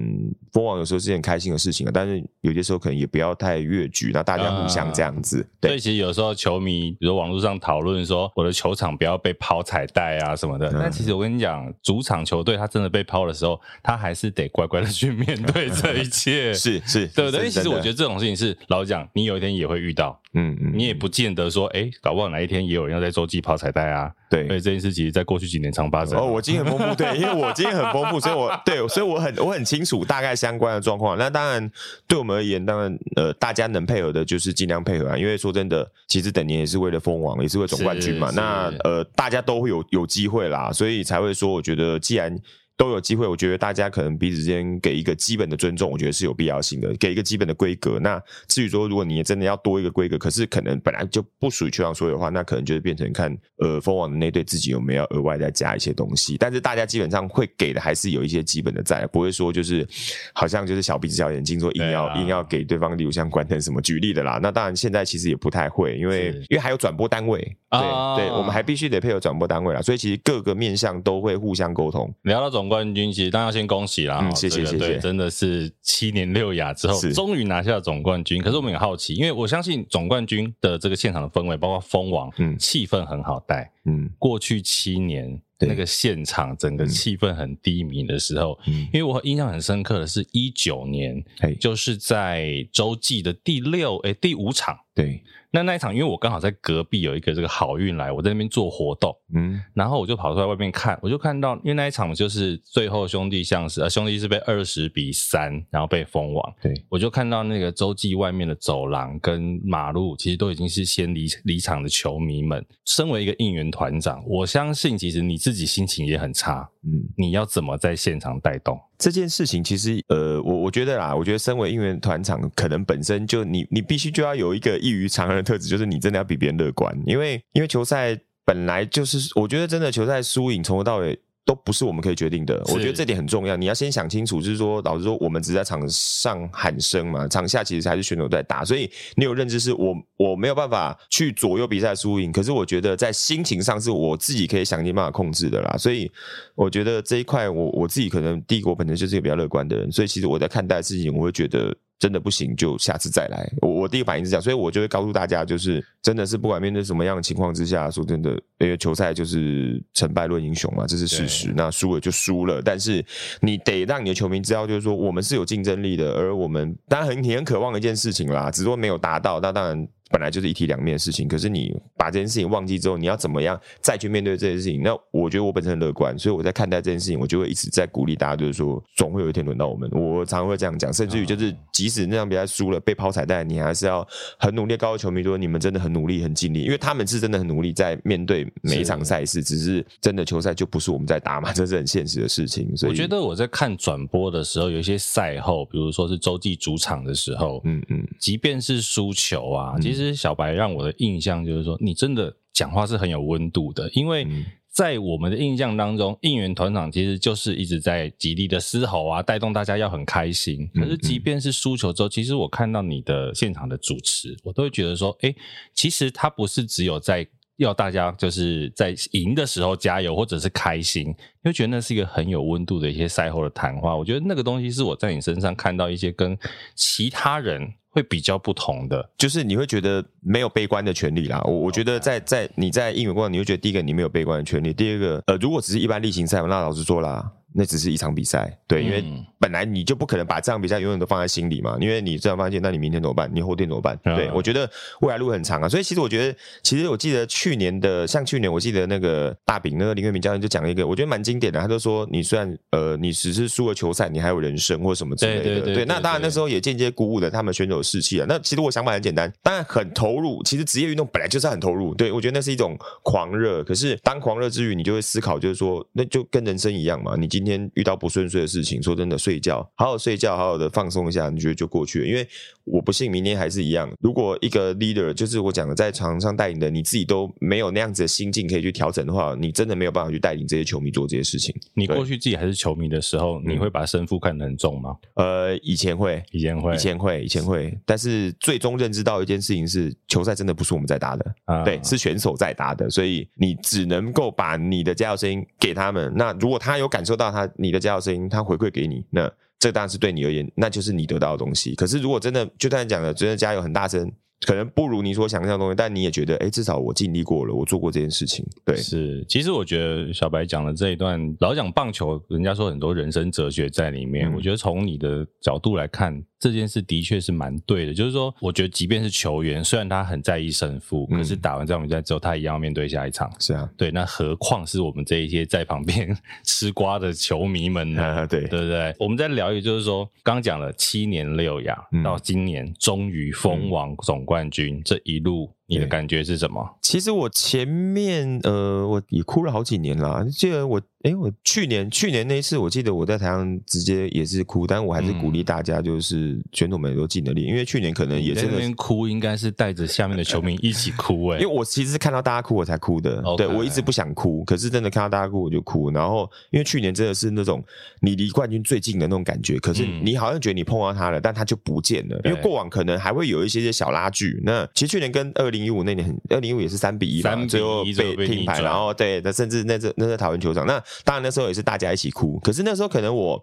[0.53, 5.47] 蜂王有时候是件开心的事情啊，但是有些时候可能也不要太越矩，那大家互相这样子。
[5.61, 10.71] 对，所以其实有时候球迷，比如网络上讨论说，我的球场不要被抛彩带啊什么的。
[10.73, 16.53] 但其实我跟你讲，主场球队他真的被抛的时候，他还是得乖乖的去面对这一切。
[16.55, 17.49] 是是，对不对？
[17.51, 24.13] 其实我觉得这种事情是老实讲，你有一天也会遇到，嗯嗯，你也不见得说，哎、欸，搞不好哪一天也有人要在洲际跑彩带啊。
[24.29, 26.19] 对，所以这件事其实在过去几年常发生。
[26.19, 31.17] 哦，我经验很丰富，对， 因为我经验很丰富，所以我对，所以我很我很清楚大概相关的状况。
[31.17, 31.71] 那当然，
[32.07, 35.17] 对我们而言，当然，呃，大家能配合的，就是尽量配合啊。
[35.17, 38.31] 因为说真的，其实等年也是为了封王，也是为了总冠军嘛。
[38.35, 42.39] 那呃，大家都会有有机会啦，所以才会说，我觉得既然。
[42.77, 47.99] 都有机会，我觉得大家可能彼此之间给一个基本的尊重，我觉得是有必要性的，给一个基本的规格。
[47.99, 56.37] 那至于说，如果你真的要多一个规格，可是可能本来就不属于球场所有的话，那可能就是变成看呃蜂王的那队自己有没有额外再加一些东西。
[56.39, 59.87] 但是大家基本上会给的还是有一些基本的在，不会说就是
[60.35, 64.39] 好像就是小鼻子小眼睛，说硬要、啊、硬要给对方，例如像关灯什么举例的啦。
[64.43, 69.81] 那当然现在其实也不太会，因为因为还有转播单位，对、啊、对，我们还必须得配合转播单位啦。
[69.81, 72.13] 所以其实各个面向都会互相沟通。
[72.23, 72.67] 聊到总。
[72.67, 78.43] 冠军其实当然要先恭喜啦，嗯，谢谢谢谢，对，真的是七年六亚之后终于拿下了总冠军。
[78.43, 91.25] 可是我们也好奇，因为我相信总冠军的这个现场的氛围，包括蜂王，嗯，气氛很好带，嗯，过去七年那个现场整个气氛很低迷的时候，嗯、因为我印象很深刻的是一九年，
[91.61, 95.23] 就是在洲际的第六诶第五场，对。
[95.53, 112.63] 那那一场，因为我刚好在隔壁有一个这个好运来，我在那边做活动，嗯，然后我就跑出来外面看，我就看到，因为那一场就是最后兄弟像是，呃，兄弟是被二十比三，然后被封王，对，我就看到那个洲际外面的走廊跟马路，其实都已经是先离离场的球迷们。
[112.85, 118.81] 身为一个应援团长，我相信其实你自己心情也很差，嗯，你要怎么在现场带动？
[118.97, 131.19] 这件事情其实，呃，我我觉得啦，我觉得身为应援团长，可能本身就你你必须就要有一个异于常人的特质，就是你真的要比别人乐观，因为因为球赛本来就是，我觉得真的球赛输赢从头到尾。
[131.47, 133.57] 都不是我们可以决定的，我觉得这点很重要。
[133.57, 145.77] 你要先想清楚，就是说，老实说，我们只在场上喊声嘛，场下其实还是选手在打，所以你有认知是我我没有办法去左右比赛输赢，可是我觉得在心情上是我自己可以想尽办法控制的啦。
[145.79, 146.11] 所以
[146.57, 151.73] 我觉得这一块，我我自己可能第一个我本身就是一个比较乐观的人，所以其实我在看待事情，我会觉得。
[151.99, 153.51] 真的不行，就下次再来。
[153.63, 161.53] 我我第一个反应是这样，所以我就会告诉大家，就是真的是不管面对什么样的情况之下，说真的，因为球赛就是成败论英雄嘛，这是事实。
[161.57, 163.05] 那输了就输了，但是
[163.41, 169.89] 你得让你的球迷知道，就是说我们是有竞争力的，而我们当然很你很渴望一件事情啦，只是说没有达到，那当然。
[170.11, 174.81] 本来就是一体两面的事情，可是你把这件事情忘记之后，你要怎么样再去面对这件事情？
[174.83, 179.91] 那我觉得我本身很乐观，所以我在看待这件事情，我就会一直在鼓励大家，就是说总会有一天轮到我们。
[179.91, 184.07] 我常常会这样讲，甚至于就是即使那场比赛输了，被抛彩带，你还是要
[184.39, 184.77] 很努力。
[184.77, 189.43] 告诉球迷说，你们真的很努力、很尽力，因为他们是真的很努力在面对每一场赛事。
[189.43, 192.77] 只是真的球赛就不是我们在打嘛，这是很现实的事情。
[192.77, 200.77] 所以我觉得我在看转播的时候，有一些赛后，比如说是洲际主场的时候，嗯嗯，即便是输球啊，其实小白让我。
[200.77, 204.27] 我的印象就是说，你真的讲话是很有温度的，因为
[204.71, 210.69] 在我们的印象当中，应援团长其实就是一直在极力的嘶吼啊，带动大家要很开心。
[210.75, 215.35] 可是，即便是输球之后，其实我看到你的现场的主持，我都会觉得说，诶，
[215.73, 221.15] 其实他不是只有在要大家就是在赢的时候加油或者是开心，因
[221.45, 223.97] 为觉得那是一个很有温度的一些赛后的谈话。
[223.97, 226.39] 我觉得那个东西是我在你身上看到一些跟
[226.75, 227.73] 其他人。
[227.97, 231.41] 会比较不同的，就是你会觉得没有悲观的权利啦。
[231.47, 237.33] 我我觉得在在你在应援过程，你会觉得第一个你没有悲观的权利，第二个呃，如果只是一般例行赛，那老实说啦。
[237.57, 239.03] 那只是一场比赛，对，因为
[239.39, 243.31] 本来你就不可能把这场比赛永远都放在心里嘛，因为你这样发现，那你明天怎么办？
[243.33, 243.99] 你后天怎么办？
[244.05, 258.27] 对，我觉得未来路很长啊，所以其实我觉得，其实我记得去年的，像去年我记得那个大饼那个林月明教练就讲了一个，我觉得蛮经典的，他就说，你虽然呃你只是输了球赛，你还有人生或什么之类的，对，那当然那时候也间接鼓舞了他们选手士气啊。
[258.29, 268.27] 那其实我想法很简单，当然很投入，其实职业运动本来就是很投入，对，我觉得那是一种狂热，可是当狂热之余，你就会思考，就是说，那就跟人生一样嘛，你今天遇到不顺。
[268.29, 272.07] 遂的事情，说真的，睡觉，好好睡觉，好好的放松一下，你觉得就过去了。
[272.07, 272.27] 因为
[272.65, 273.89] 我不信明天还是一样。
[274.01, 281.55] 如果一个 leader 就是我讲的，在场上带领的，你自己都没有那样子的心境可以去调整的话，你真的没有办法去带领这些球迷做这些事情。
[281.75, 284.97] 你过去自己还是球迷的时候，你会把胜负看得很重吗？
[285.15, 287.79] 呃，以前会，以前会，以前会，以前会。
[287.85, 292.91] 但是最终认知到一件事情是，球赛真的不是我们在打的，啊、对，是选手在打的。
[292.91, 296.13] 所以你只能够把你的加油声音给他们。
[296.17, 299.05] 那如果他有感受到他你的加油声音，他回馈给你。
[299.11, 301.75] 那这当然是对你而言，那就是你得到的东西。
[301.75, 304.11] 可是如果真的就像讲的，真的加油很大声。
[304.45, 308.45] 可能不如你所想象的东西，但你也觉得，哎、欸，至少我尽力过了，我做过这件事情。
[308.65, 309.25] 对，是。
[309.29, 314.31] 其实我觉得小白讲的这一段，老讲棒球，人家说很多人生哲学在里面。
[314.31, 317.95] 嗯、我觉得从你的角度来看，这件事的确是蛮对的。
[317.95, 323.31] 就是说，我觉得即便是球员，虽然他很在意胜负，嗯、可是打完这场比赛之后，他一样要面对下一场。
[323.41, 323.91] 是啊，对。
[323.91, 328.03] 那何况是我们这一些在旁边吃瓜的球迷们呢？
[328.03, 328.95] 啊、 对，对不对？
[328.99, 335.56] 我们在聊一个，就是说，刚讲了七年六亚，嗯、到今年终于封王总冠军，这一路。
[335.69, 336.79] 你的感觉是什么？
[336.81, 340.25] 其实我前面呃，我也哭了好几年了。
[340.31, 351.41] 记得我，哎，我去年去年那一次，我记得我在台上直接也是哭，但我还是鼓励大家，就是选手们都尽了力，因为去年可能也真的哭，应该是带着下面的球迷一起哭哎。
[351.41, 355.91] 因为我其实是看到大家哭我才哭的，对，我一直不想哭，可是真的看到大家哭我就哭。
[355.91, 357.61] 然后因为去年真的是那种
[358.01, 362.21] 你离冠军最近的那种感觉，可是你好像觉得你碰到他了，但他就不见了。
[362.25, 364.41] 因为过往可能还会有一些些小拉锯。
[364.45, 365.47] 那其实去年跟二。
[365.47, 367.85] 二零一五那年很，二零一五也是三比一嘛，最后
[368.17, 372.39] 被停牌，然后对，那甚至那次那在桃园球场，那当然那时候也是大家一起哭。
[372.41, 373.43] 可是那时候可能我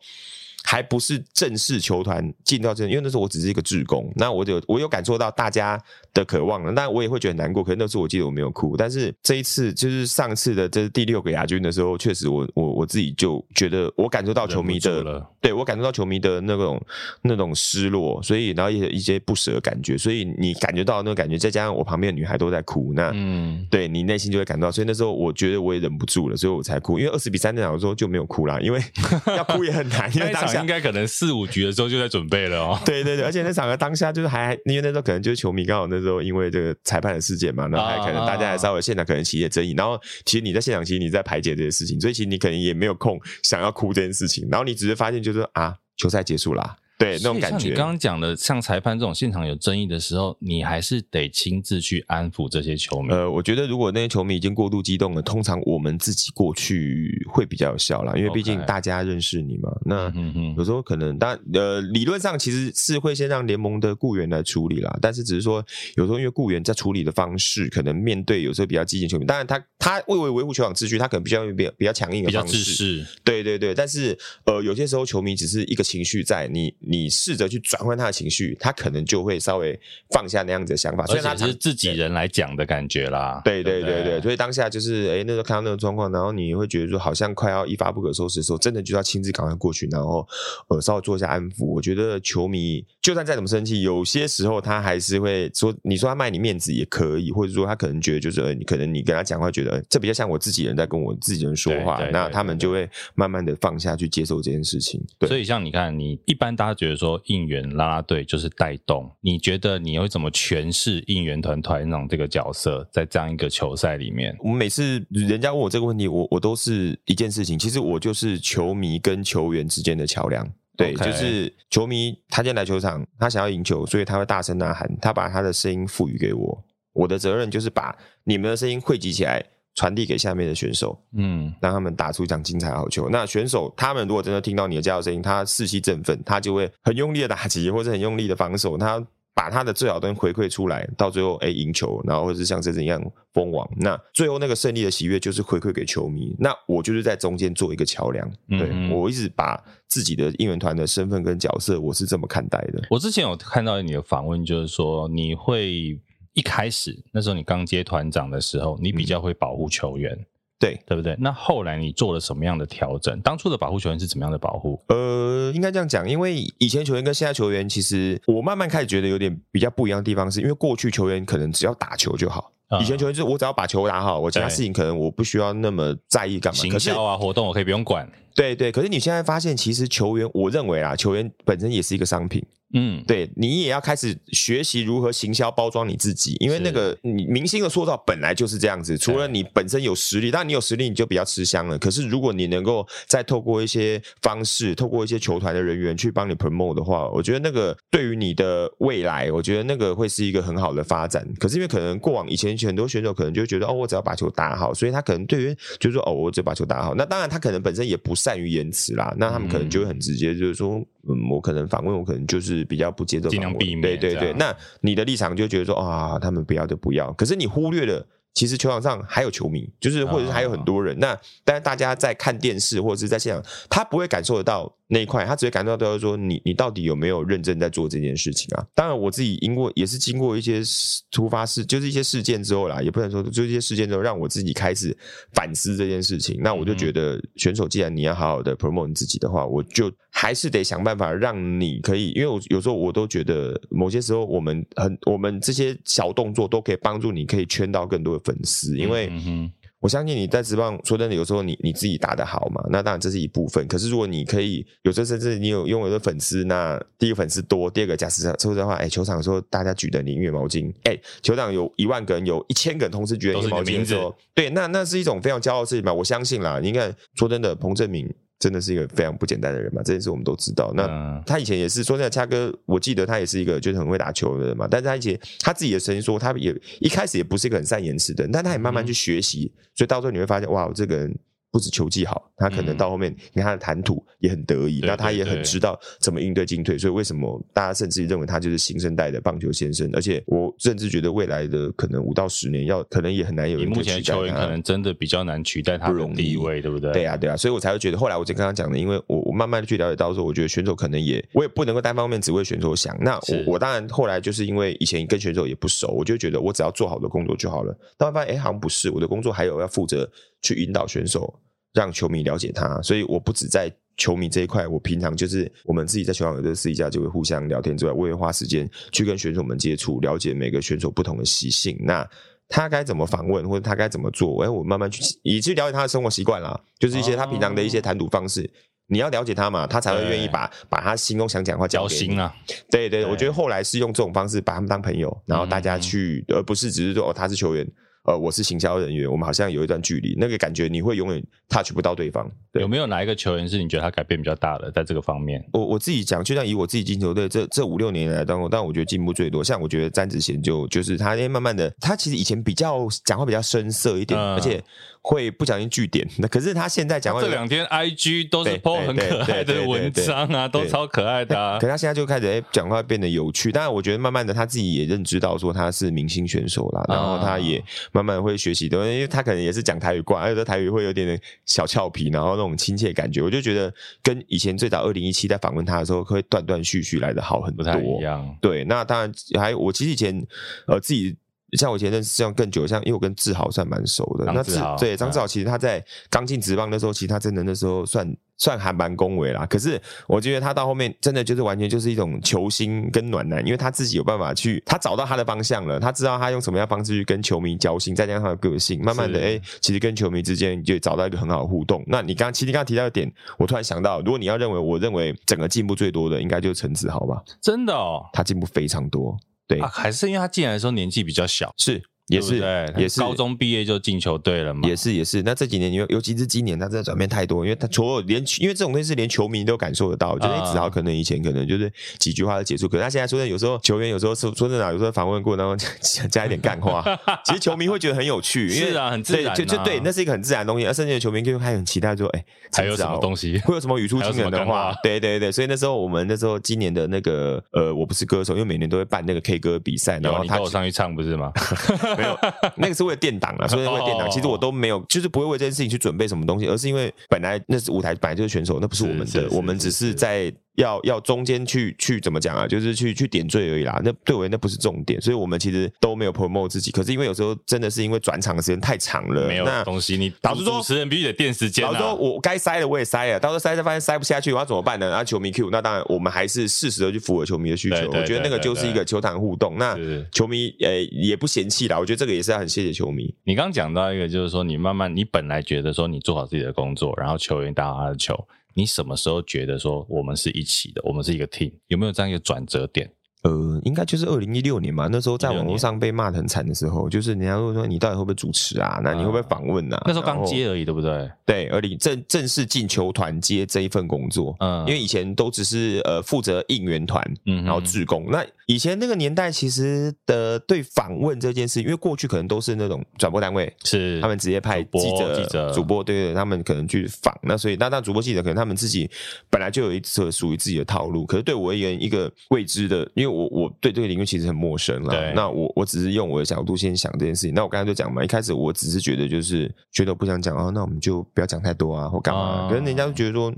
[0.64, 5.80] 还不是正式球团进到这，因为那时候我只是一个志工，那我有我有感受到大家
[6.14, 7.64] 的渴望了，那我也会觉得难过。
[7.64, 16.82] 可是那时候我记得我没有哭，但是这一次就是上次的这第六个亚军的时候，确实我我我自己就觉得我感受到球迷的，对我感受到球迷的那种
[17.22, 28.82] 那种失落，所以然后也有一些不舍的感觉，所以你感觉到那个感觉，再加上我旁边的女孩都在哭，那嗯，对你内心就会感到，所以那时候我觉得我也忍不住了，所以我才哭，因为二十比三那场的时候就没有哭啦，因为
[29.36, 32.80] 要哭也很难，因为当下应该可能四五局的时候就在准备了哦。
[32.86, 46.76] 对对对，而且那场的当下就是还因为那时候可能就是球迷刚好那时候因为这个裁判的事件嘛，然后还可能大家还稍微现场可能起一些争议，然后其实你在现场其实你在排解这些事情，所以其实你可能也没有空想要哭这件事情，然后你只是发现就是说啊，球赛结束啦。
[47.04, 47.70] 对，那种感觉。
[47.70, 53.10] 你刚刚讲的，像裁判这种现场有争议的时候，你还是得亲自去安抚这些球迷。
[53.12, 59.70] 呃，我觉得如果那些球迷已经过度激动了，通常我们自己过去会比较有效啦，因为毕竟大家认识你嘛。
[59.86, 60.12] 那
[60.58, 73.06] 有时候可能，当然呃，理论上其实是会先让联盟的雇员来处理啦，但是只是说有时候因为雇员在处理的方式，可能面对有时候比较激进球迷，当然他他为为维护球场秩序，他可能比较比较比较强硬的方式。
[73.26, 76.74] 对对对，但是呃，有些时候球迷只是一个情绪在你。
[76.94, 79.80] 你试着去转换他的情绪，他可能就会稍微
[80.12, 81.04] 放下那样子的想法。
[81.08, 83.42] 所以他是自己人来讲的感觉啦。
[83.44, 90.28] 对对对对，所以当下就是，哎，那时候看到那个状况，然后你会觉得说，好像快要一发不可收拾的时候，真的就要亲自赶快过去，然后
[90.68, 91.66] 呃，稍微做一下安抚。
[91.66, 105.02] 我觉得球迷就算再怎么生气，有些时候他还是会说，你说他卖你面子也可以，或者说他可能觉得就是，你可能你跟他讲话，觉得这比较像我自己人在跟我自己人说话，那他们就会慢慢的放下去接受这件事情。
[105.18, 106.84] 对，所以像你看，你一般大家。
[106.84, 114.36] 觉得说应援啦啦队就是带动，你觉得你会怎么诠释应援团团长这个角色，在这样一个球赛里面？
[114.40, 120.46] 我们每次人家问我这个问题，我我都是一件事情，其实我就是球迷跟球员之间的桥梁。
[120.76, 129.46] 对.就是球迷他今天来球场，他想要赢球，所以他会大声呐喊，他把他的声音赋予给我，我的责任就是把你们的声音汇集起来。
[129.76, 133.10] 传递给下面的选手，嗯，让他们打出一场精彩好球。
[133.10, 138.78] 那选手他们如果真的听到你的加油声音，他士气振奋，他就会很用力的打击，或者很用力的防守。
[138.78, 139.04] 他
[139.36, 143.68] 把他的最好的东西回馈出来，到最后哎赢球，然后或者是像这次一样封王。
[143.78, 146.36] 那最后那个胜利的喜悦就是回馈给球迷。
[146.38, 148.30] 那我就是在中间做一个桥梁。
[148.48, 152.84] 对，嗯嗯，我一直把自己的应援团的身份跟角色，我是这么看待的。
[152.92, 156.00] 我之前有看到你的访问，就是说你会。
[156.34, 160.26] 一开始那时候你刚接团长的时候，你比较会保护球员，嗯、
[160.60, 161.16] 对对不对？
[161.20, 163.20] 那后来你做了什么样的调整？
[163.22, 164.82] 当初的保护球员是怎么样的保护？
[164.88, 176.60] 呃，应该这样讲，因为以前球员跟现在球员，其实我慢慢开始觉得有点比较不一样的地方是，是因为过去球员可能只要打球就好，嗯、以前球员就是我只要把球打好，我其他事情可能我不需要那么在意干嘛。
[176.60, 178.10] 行销啊，活动我可以不用管。
[178.36, 182.44] 对对，可是你现在发现，其实球员，我认为啊，球员本身也是一个商品。
[182.76, 188.98] 嗯，对，你也要开始学习如何行销包装你自己，因为那个你明星的塑造本来就是这样子。
[188.98, 191.78] 除了你本身有实力，当然你有实力你就比较吃香了。
[191.78, 201.24] 可是如果你能够再透过一些方式，透过一些球团的人员去帮你 promote 的话，我觉得那个对于你的未来，我觉得那个会是一个很好的发展。
[201.40, 206.96] 可是因为可能过往以前很多选手可能就觉得哦，我只要把球打好，所以他可能对于就是说哦，我只要把球打好。
[206.96, 210.82] 那当然他可能本身也不善于言辞啦，那他们可能就会很直接，就是说。
[211.06, 213.82] 嗯，我可能反问，我可能就是比较不接受，尽量避免。
[213.82, 217.12] 对对对，那你的立场就觉得说啊，他们不要就不要。
[217.12, 220.98] 可是你忽略了，其实球场上还有球迷，就是或者是还有很多人。
[221.00, 224.74] 那但是大家在看电视或者是在现场，他不会感受得到。
[224.88, 228.66] 那一块，他只会感受到说你，你到底有没有认真在做这件事情啊？
[228.76, 230.62] 当然，我自己因过也是经过一些
[231.10, 234.96] 突发事，就是一些事件之后啦，也不能说就一些事件之后，让我自己开始
[235.34, 236.40] 反思这件事情。
[236.42, 249.08] 那我就觉得，选手既然你要好好的 promote 你自己的话，我就还是得想办法让你可以，因为我有时候我都觉得，某些时候我们很，我们这些小动作都可以帮助你，可以圈到更多的粉丝，因为。
[249.10, 249.52] 嗯
[249.84, 253.68] 我相信你在职棒，说真的，有时候你你自己打得好嘛，那当然这是一部分。
[253.68, 265.94] 可是如果你可以有时候甚至你有拥有的粉丝，那第一个粉丝多，第二个假设说实话，哎，球场的时候大家举的你音乐毛巾，哎，球场有一万个人，有一千个人同时举的音乐毛巾的时候，对，那那是一种非常骄傲的事情嘛。
[265.94, 268.10] 我相信啦，你看，说真的，彭政闵。
[268.44, 270.74] 真的是一个非常不简单的人嘛，这件事我们都知道。
[270.76, 274.68] 那他以前也是说，那恰哥，我记得他也是一个就是很会打球的人嘛。
[274.70, 281.16] 但是他以前他自己的声音说，他也一开始也不是一个很善言辞的人，但他也慢慢去学习，所以到时候你会发现，哇，这个人
[281.54, 286.80] 不止球技好，他可能到后面，你看他的谈吐也很得意，那他也很知道怎么应对进退。
[286.80, 289.88] 所以为什么大家甚至认为他就是新生代的棒球先生？
[289.94, 296.92] 而且我甚至觉得未来的可能五到十年要可能也很难有一个球员可能真的比较难取代他的地位，对不对？
[296.92, 302.98] 对啊，对啊，所以我才会觉得后来我就刚刚讲的，因为我我慢慢的去了解到说，我觉得选手可能也我也不能够单方面只为选手想。
[303.00, 307.78] 那我我当然后来就是因为以前跟选手也不熟，我就觉得我只要做好的工作就好了。
[307.96, 310.10] 但我发现哎，好像不是，我的工作还有要负责
[310.44, 311.34] 去引导选手，
[311.74, 312.80] 让球迷了解他。
[312.84, 321.78] 所以我不止在球迷这一块，我平常就是我们自己在球场有的私底下就会互相聊天之外，我也花时间去跟选手们接触，了解每个选手不同的习性。
[321.80, 322.08] 那
[322.50, 324.44] 他该怎么访问，或者他该怎么做？
[324.44, 328.50] 哎，我慢慢去也去了解他的生活习惯啦，就是一些他平常的一些谈吐方式。
[328.88, 332.36] 你要了解他嘛，他才会愿意把把他心中想讲话交心啊。
[332.70, 337.66] 对对，对，我觉得后来是用这种方式把他们当朋友，然后大家去，而不是只是说哦，他是球员。
[338.04, 342.30] 呃，我是行销人员，我们好像有一段距离，那个感觉你会永远 touch 不到对方。
[342.52, 342.62] 对。
[342.62, 345.42] 有没有哪一个球员是你觉得他改变比较大的，在这个方面？
[345.54, 349.44] 我我自己讲，就像以我自己进球队这这五六年来当中，但我觉得进步最多。
[349.44, 354.62] 像我觉得詹子贤就就是他，因为慢慢的，他其实以前比较讲话比较深色一点，嗯、而且。
[355.06, 361.60] 会不小心据点，那可是他现在讲话，这两天 IG 都是 po 很可爱的文章啊，都超可爱的啊。
[361.60, 363.52] 可是他现在就开始哎，讲话变得有趣。
[363.52, 367.62] 当然，我觉得慢慢的他自己也认知到说他是明星选手啦，然后他也
[367.92, 377.66] 慢慢会学习的，因为他可能也是讲台语惯，而且台语会有点点小俏皮，然后那种亲切感觉，我就觉得跟以前最早二零一七在访问他的时候会断断续续来的好很多。
[377.66, 378.38] 不太一样。
[378.40, 380.26] 对，那当然还我其实以前
[380.66, 381.18] 呃自己。
[381.58, 384.26] 像我以前认识像更久，像因为我跟志豪算蛮熟的。
[384.32, 389.46] 那志豪对张志豪，其实他在刚进职棒的时候，其实他真的那时候算算还蛮恭维啦。
[389.46, 401.84] 可是我觉得他到后面真的就是完全就是一种球星跟暖男，因为他自己有办法去，他找到他的方向了，他知道他用什么样方式去跟球迷交心，再加上他的个性，慢慢的哎、欸，其实跟球迷之间就找到一个很好的互动。
[401.88, 407.22] 那你刚刚其实你刚刚提到的点，我突然想到，如果你要认为我认为整个进步最多的，应该就是陈子豪吧？
[407.42, 409.18] 真的哦，他进步非常多。
[409.56, 411.84] 对、啊，还是因为他进来的时候年纪比较小，是。
[412.08, 412.38] 也是，
[412.78, 414.68] 也是高中毕业就进球队了嘛？
[414.68, 415.22] 也是，也是。
[415.24, 420.12] 那这几年，尤尤其是今年，他真的转变太多，因为他所有连，因为这种东西是连球迷都感受得到。
[420.12, 425.56] 我觉得子豪可能以前可能就是几句话就结束，可是他现在说的有时候球员有时候说说真的，有时候访问过，然后
[426.12, 426.84] 加一点干话，
[427.24, 430.68] 其实球迷会觉得很有趣，因为是啊，很自然、啊，就就对，那是一个很自然的东西。
[430.68, 433.40] 而甚至球迷就还很期待说，哎、欸，还有什么东西？
[433.46, 434.74] 会有什么语出惊人的话？
[434.84, 441.32] 对对对，所以那时候我们那时候今年的那个呃，我不是歌手，因为每年都会办那个 K 歌比赛，然后他我上去唱不是吗？
[441.98, 442.18] 没有
[442.56, 442.74] 那个。
[442.74, 444.10] 是为了垫档啊，所以为了垫档。
[444.10, 450.34] 其实我都没有，就是不会为这件事情去准备什么东西，而是因为本来那是舞台，本来就是选手，那不是我们的，我们只是在。
[450.56, 452.48] 要要中间去去怎么讲啊？
[452.48, 453.82] 就是去去点缀而已啦。
[453.84, 456.72] 那对我那不是重点，所以我们其实都没有 promote 自己。
[456.72, 459.98] 可是因为有时候真的是因为转场的时间太长了，没有东西。
[459.98, 461.72] 你导致说主持人必须得垫时间啊。
[461.72, 464.90] 导致说我该塞的我也塞了，到时候塞塞发现塞不下去，我要怎么办呢？
[464.90, 467.90] 然后球迷 Q，那当然我们还是适时的去符合球迷的需求。
[467.90, 469.58] 我觉得那个就是一个球场互动。
[469.58, 469.78] 那
[470.12, 471.80] 球迷呃也不嫌弃啦。
[471.80, 473.14] 我觉得这个也是要很谢谢球迷。
[473.24, 478.14] 你刚刚讲到一个，就是说你慢慢你本来觉得说你做好自己的工作，然后球员打好他的球。
[478.56, 481.54] 你什么时候觉得说我们是一起的，我们是一个 team？
[481.68, 482.94] 有没有这样一个转折点？
[483.24, 488.82] 呃，应该就是二零一六年嘛，那时候在网络上被骂的很惨的时候，就是人家会说你到底会不会主持啊？
[488.84, 489.82] 那你会不会访问啊？
[489.86, 491.10] 那时候刚接而已，对不对？
[491.26, 498.06] 对，而你正正式进球团接这一份工作，嗯，因为以前都只是呃负责应援团，嗯，然后志工。
[498.12, 507.18] 那以前那个年代其实的对访问这件事，因为过去可能都是那种转播单位，是他们直接派记者、记者、主播，对对，他们可能去访。
[507.24, 508.90] 那所以那那主播记者可能他们自己
[509.30, 513.13] 本来就有一次属于自己的套路，可是对我而言，一个未知的，因为。
[513.14, 517.34] 我我对这个领域其实很陌生了，那我我只是用我的角度先想这件事情。
[517.34, 522.48] 那我刚才就讲嘛，一开始我只是觉得就是觉得我不想讲啊，那我们就不要讲太多啊，或干嘛。
[522.50, 523.34] 可能人家就觉得说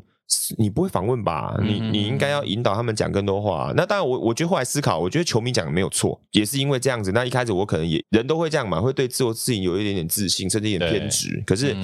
[0.57, 1.55] 你不会访问吧？
[1.61, 3.71] 你你应该要引导他们讲更多话。
[3.75, 7.11] 那当然，我我觉得后来思考，我觉得球迷讲的没有错，也是因为这样子。
[7.11, 11.43] 那一开始我可能也人都会这样嘛，会对自我事情有一点点自信，甚至有点偏执。
[11.45, 11.75] 可是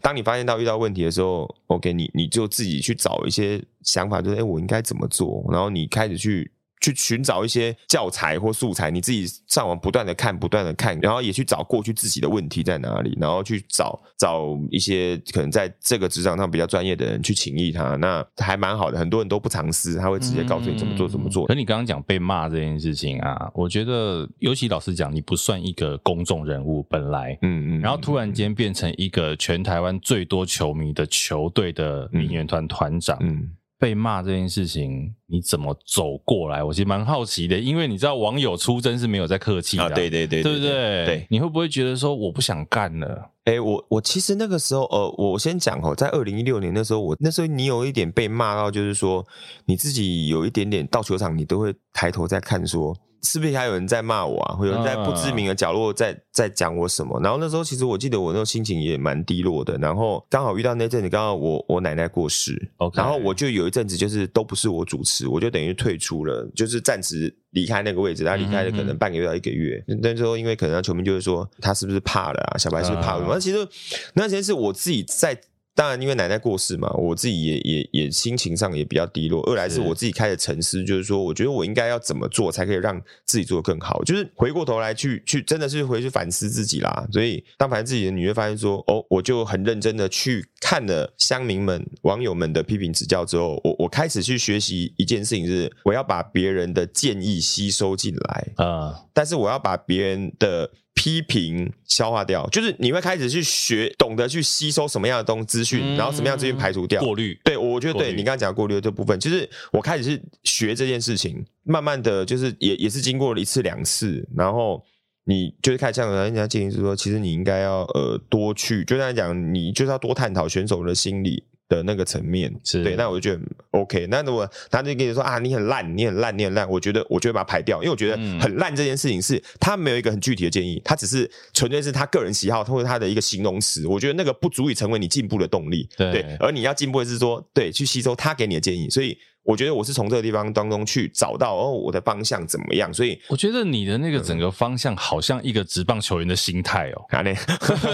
[0.00, 5.44] 当你发现到遇到问题的时候，OK，你你就自己去找一些想法，就是哎，我应该怎么做？
[5.50, 6.50] 然后你开始去。
[6.84, 18.98] 去寻找一些教材或素材，你自己上网不断的看，不断的看，然后也去找过去自己的问题在哪里，然后去找找一些可能在这个职场上比较专业的人去请益他，那还蛮好的。
[18.98, 21.46] 很多人都不藏私，他会直接告诉你怎么做怎么做。
[21.46, 33.52] 可你刚刚讲被骂这件事情啊，我觉得尤其老实讲，你不算一个公众人物，本来，嗯嗯，然后突然间变成一个全台湾最多球迷的球队的名媛团团长，嗯。
[33.78, 36.62] 被骂这件事情，你怎么走过来？
[36.62, 40.70] 我其实蛮好奇的，因为你知道网友出征是没有在客气的，啊，对对对，对不对？
[41.04, 43.30] 对，你会不会觉得说我不想干了？
[43.44, 49.26] 哎、欸，我我其实那个时候，呃，我先讲哦，在二零一六年那时候，我那时候你有一点被骂到，就是说
[49.66, 52.96] 你自己有一点点到球场，你都会抬头在看说。
[53.24, 54.54] 是不是还有人在骂我啊？
[54.54, 57.18] 会有人在不知名的角落在在讲我什么？
[57.20, 59.76] 然后那时候其实我记得我那种心情也蛮低落的。
[59.78, 68.24] 然后刚好遇到那阵子，刚好我我奶奶过世.然后我就有一阵子就是都不是我主持，我就等于退出了，就是暂时离开那个位置。
[68.24, 69.82] 他离开了可能半个月到一个月。
[69.88, 72.58] 嗯、那时候因为可能球迷就是说他是不是怕了啊？
[72.58, 73.24] 小白是不是怕了？
[73.26, 73.68] 那、嗯、其实
[74.12, 75.40] 那其实是我自己在。
[75.74, 79.42] 当然，因为奶奶过世嘛，我自己也也也心情上也比较低落。
[79.42, 87.06] 二来是我自己开始沉思，就是说，我觉得我应该要怎么做才可以让自己做得更好，就是回过头来去去，真的是回去反思自己啦。
[87.12, 100.70] 所以，当反思自己的你会发现说，哦，我就很认真的去看了乡民们、网友们的批评指教之后，我我开始去学习一件事情，是我要把别人的建议吸收进来啊，但是我要把别人的。
[100.94, 107.38] 批评消化掉，就是你会开始去学，懂得去吸收什么样的东资讯，嗯、然后什么样资讯排除掉，过滤。
[107.44, 114.82] 对，我觉得对你刚刚讲过滤的这部分，就是我开始是学这件事情，慢慢的就是也也是经过了一次两次，然后
[115.24, 121.44] 你就是开始像人家建议是说，其实你应该要呃多去，就像讲你就是要多探讨选手的心理。
[121.74, 124.06] 的那个层面是对，那我就觉得 OK。
[124.10, 133.86] 那如果他就跟你说啊，你很烂，你很烂，你很烂，我觉得我就会把它排掉，因为我觉得很烂这件事情是他没有一个很具体的建议，他只是纯粹是他个人喜好或者他的一个形容词。
[133.86, 135.88] 我觉得那个不足以成为你进步的动力。
[135.96, 138.88] 对，对，而你要进步的是说，对，去吸收他给你的建议。
[138.88, 139.18] 所以。
[139.44, 142.92] 我觉得我是从这个地方当中去找到哦，我的方向怎么样？
[142.92, 147.04] 所以我觉得你的那个整个方向好像一个职棒球员的心态哦。
[147.10, 147.36] 啊，对，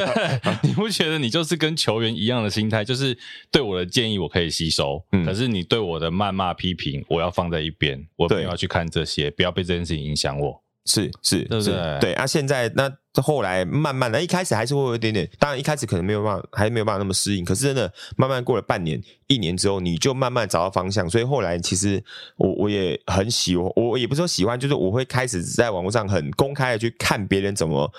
[0.63, 2.85] 你不觉得你就是跟球员一样的心态？
[2.85, 3.17] 就是
[3.51, 10.63] 对我的建议我可以吸收，嗯，可是你对我的谩骂批评我要放在一边，我不要去看这些，不要被这件事情影响我。
[10.87, 12.27] 是是，对是，对啊。
[12.27, 17.45] 现在那这后来慢慢的，一开始还是会有一点点，当然一开始可能没有办法，还没有办法那么适应。
[17.45, 21.11] 可是真的慢慢过了半年、一年之后，你就慢慢找到方向。
[21.11, 22.01] 所以后来其实
[22.37, 27.93] 我我也很喜欢，我也不是说喜欢，就是我会开始在网络上很公开的去看别人怎么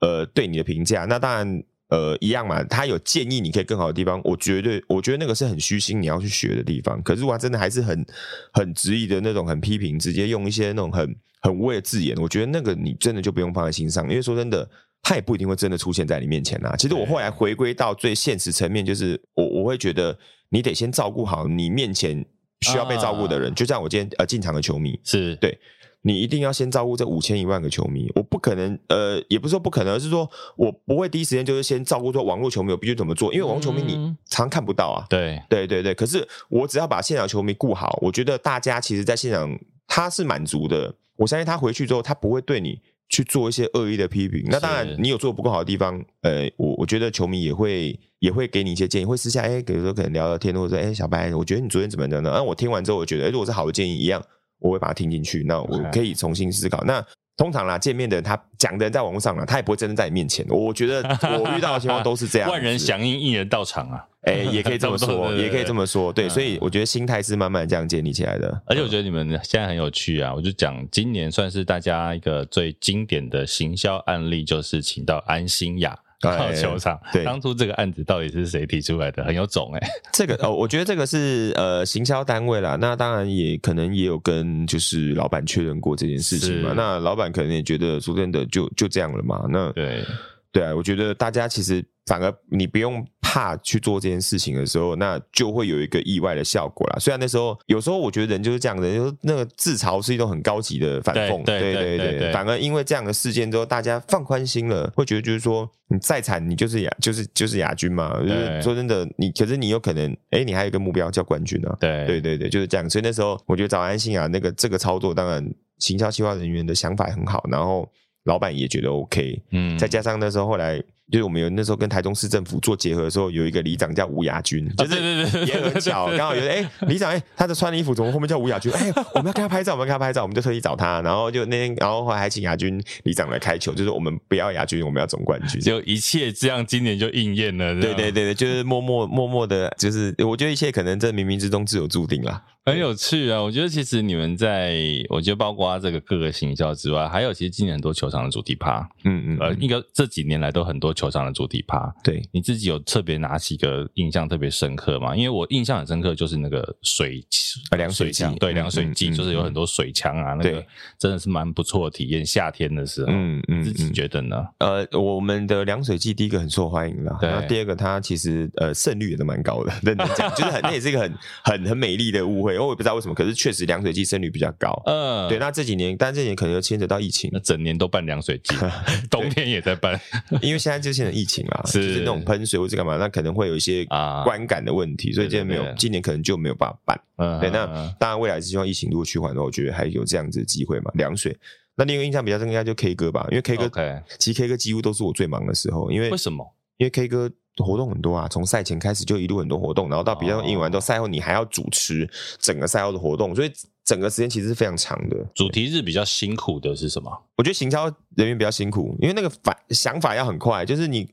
[0.00, 1.06] 呃对你的评价。
[1.06, 7.02] 那当然呃一样嘛，他有建议你可以更好的地方，我绝对我觉得那个是很虚心你要去学的地方。
[7.02, 8.04] 可是我真的还是很
[8.52, 11.16] 很执意的那种，很批评，直接用一些那种很。
[11.40, 14.68] 很无谓的字眼，我觉得那个你真的就不用放在心上，因为说真的，
[15.02, 16.74] 他也不一定会真的出现在你面前呐。
[16.76, 20.18] 其实我后来回归到最现实层面，就是我我会觉得
[20.50, 22.24] 你得先照顾好你面前
[22.62, 25.56] 需要被照顾的人，啊、就像我今天呃进场的球迷是对，
[26.02, 28.10] 你一定要先照顾这五千一万个球迷。
[28.16, 33.94] 我不可能呃，也不是说不可能，而是说我不会第一时间就是先照顾说网络球迷，我必须怎么做，因为网络球迷你
[34.26, 35.06] 常常看不到啊。
[35.08, 40.94] 对对对对，可是我只要把现场球迷顾好，我觉得大家其实在现场他是满足的。
[41.18, 44.44] 我相信他回去之后，他不会对你去做一些恶意的批评。
[44.46, 52.30] 那当然，你有做不够好的地方，呃，我我觉得球迷也会也会给你一些建议，会私下哎，比如说可能聊聊天，或者说哎，小白，我觉得你昨天怎么样呢？
[52.30, 54.22] 那我听完之后，我觉得，哎，如果是好的建议一样，
[54.60, 55.42] 我会把它听进去。
[55.44, 56.82] 那我可以重新思考。
[56.84, 57.04] 那
[57.38, 60.44] 通常啦，见面的人他讲的人在网络上啦，他也不会真的在你面前。
[60.50, 61.00] 我觉得
[61.38, 64.04] 我遇到的情况都是这样，万人响应，一人到场啊。
[64.22, 68.60] 哎、欸，也可以这么说， 也可以这么说，对，所以我觉得心态是慢慢这样建立起来的。
[68.66, 76.98] 而且我觉得你们现在很有趣啊，我就讲今年算是大家一个最经典的行销案例，就是请到安心亚到球场。
[77.12, 79.24] 对，当初这个案子到底是谁提出来的？
[79.24, 79.88] 很有种哎、欸。
[80.12, 86.72] 这个哦，我觉得这个是呃行销单位啦，那当然也可能也有跟就是老板确认过这件事情嘛。
[86.76, 89.46] 那老板可能也觉得说真的就就这样了嘛。
[89.48, 90.04] 那对
[90.52, 91.84] 对啊，我觉得大家其实。
[92.08, 96.98] 反而你不用怕去做这件事情的时候，那就会有一个意外的效果啦。
[96.98, 102.32] 虽然那时候有时候我觉得人就是这样的，就是那个自嘲是一种很高级的反讽，对对对。
[102.32, 108.18] 反而因为这样的事件之后，大家放宽心了，会觉得就是说你再惨，你就是亚就是就是亚军嘛。
[108.22, 111.76] 就是说真的，你可是你有可能，哎，你还有一个目标叫冠军啊。
[111.78, 112.88] 对对对对，就是这样。
[112.88, 115.46] 所以那时候我觉得早安心啊那个这个操作，当然
[115.76, 117.86] 行销企划人员的想法很好，然后
[118.24, 120.82] 老板也觉得 OK，嗯，再加上那时候后来。
[121.10, 128.70] 就是我们有那时候跟台中市政府做结合的时候，有一个里长叫吴亚军，就是也很巧，刚好有哎、欸、里长哎、欸，他的穿的衣服怎么后面叫吴亚军？
[128.72, 137.72] 哎、欸，我们要跟他拍照，我们要跟他拍照，我们就特意找他，然后就那天，然后后来还请亚军里长来开球，就是我们不要亚军，我们要总冠军，就一切这样，今年就应验了。
[137.80, 142.44] 对对对对，就是默默默默的，就是我觉得一切可能在冥冥之中自有注定啦。
[142.70, 143.42] 很有趣啊！
[143.42, 144.76] 我觉得其实你们在，
[145.08, 151.92] 我觉得包括这个各个行销之外，还有其实今年很多球场的主题趴，嗯嗯，呃，应该这几年来都很多球场的主题趴。
[152.02, 155.16] 对，你自己有特别哪几个印象特别深刻吗？
[155.16, 157.24] 因为我印象很深刻，就是那个水
[157.70, 160.64] 啊，凉水季，对，凉水季就是有很多水枪啊，那个
[160.98, 162.24] 真的是蛮不错的体验。
[162.24, 164.36] 夏天的时候，嗯嗯，自己觉得呢？
[164.58, 174.80] 呃，我们的凉水季第一个很受欢迎了，然后第二个它其实呃胜率也都蛮高的， 认真讲，就是很那也是一个很很很美丽的误会，我也不知道为什么，可是确实凉水季胜率比较高。
[174.86, 178.54] 嗯，对，那这几年，但这几年可能又牵扯到疫情，那整年都办凉水季，
[179.10, 180.00] 冬天也在办，
[180.42, 183.84] 因为现在就现在疫情啊，是就是那种喷水或者干嘛，那可能会有一些
[184.24, 187.00] 观感的问题，所以今年没有，今年可能就没有办法办。
[187.16, 187.66] 嗯，对，那
[187.98, 190.90] 当然未来是希望疫情如果趋缓的话，我觉得还有这样子的机会嘛。
[190.94, 191.36] 凉水，
[191.76, 193.70] 那另一个印象比较深应该就 K 歌吧，因为 K 歌
[194.18, 196.54] 其实 K 歌几乎都是我最忙的时候，因为为什么？
[196.76, 197.28] 因为 K 歌
[197.64, 203.52] 活动很多啊，从赛前开始就一路很多活动，然后到比赛赢完之后，赛后你还要主持整个赛后的活动，所以
[203.84, 205.16] 整个时间其实是非常长的。
[205.34, 207.10] 主题日比较辛苦的是什么？
[207.36, 207.86] 我觉得行销
[208.16, 211.08] 人员比较辛苦，因为那个反想法要很快，就是你。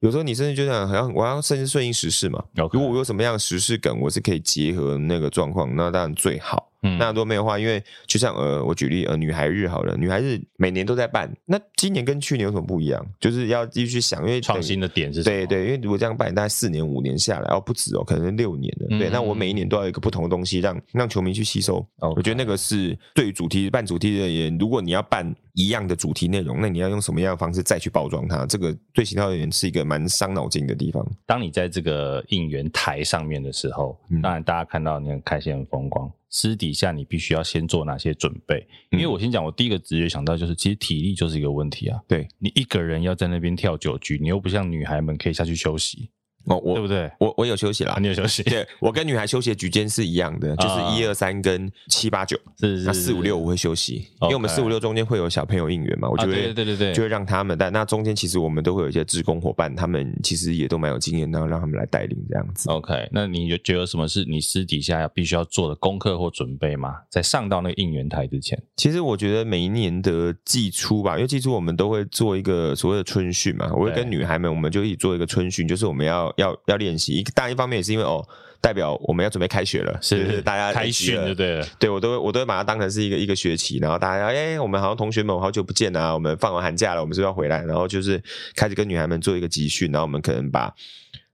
[0.00, 2.42] 有时候你甚至就想，好像我要甚至顺应时事嘛。
[2.72, 6.69] 如果我有什么样的时事梗，我是可以结合那个状况，那当然最好。
[6.82, 13.04] 嗯，那如果没有的话，因为就像呃，我举例呃，女孩日好了，女孩日每年都在办，那今年跟去年有什么不一样？
[13.20, 15.36] 就是要继续想，因为创新的点是什么？
[15.36, 18.86] 对对，因为如果这样办，大概四年五年下来哦，不止哦，可能是六年了。
[18.90, 21.86] 嗯、对，那我每一年都要有一个不同的东西让，让让球迷去吸收。
[21.98, 22.14] Okay.
[22.16, 28.46] 我觉得那个是对于主题办主题的人，如果你要办一样的主题内容，那你要用什么样的方式再去包装它？
[28.46, 31.06] 这个对行销人员是一个蛮伤脑筋的地方。
[31.26, 36.10] 当你在这个应援台上面的时候，嗯、当然大家看到你很开心很风光。
[36.30, 38.66] 私底下你必须要先做哪些准备？
[38.92, 42.00] 因为我先讲，我第一个直觉想到就是，其实体力就是一个问题啊。
[42.06, 46.08] 对，你一个人要在那边跳九局，你又不像女孩们可以下去休息。
[46.46, 47.10] 哦，我对不对？
[47.18, 48.42] 我我有休息啦，你有休息？
[48.42, 52.84] 对，我跟女孩休息的局间是一样的，就是一二三跟七八九，是是。
[52.84, 57.56] 那四五六我会休息，因为我们四五六中间会有小朋友应援嘛，我觉得对对对对，就会让他们。
[57.58, 62.70] 但那中间其实我们都会有一些志工伙伴，他们其实也都蛮有经验，然后让他们来带领这样子。
[62.70, 66.94] OK，那你有觉得什么是你私底下要必须要做的功课或准备吗？
[67.10, 77.12] 在上到那个应援台之前，其实我觉得每一年的季初吧，因为季初我们都会做一个所谓的春训嘛，我会跟女孩们，我们就一起做一个春训，就是我们要要要练习。
[77.12, 78.26] 一大一方面也是因为哦，
[78.60, 81.66] 代表我们要准备开学了，是，是大家开学了对了。
[81.78, 88.22] 对，我都会我都会把它当成是一个一个学期，然后大家哎，我们好像同学们好久不见啊，我们放完寒假了，我们是不是要回来，然后就是
[88.56, 90.72] 开始跟女孩们做一个集训，然后我们可能把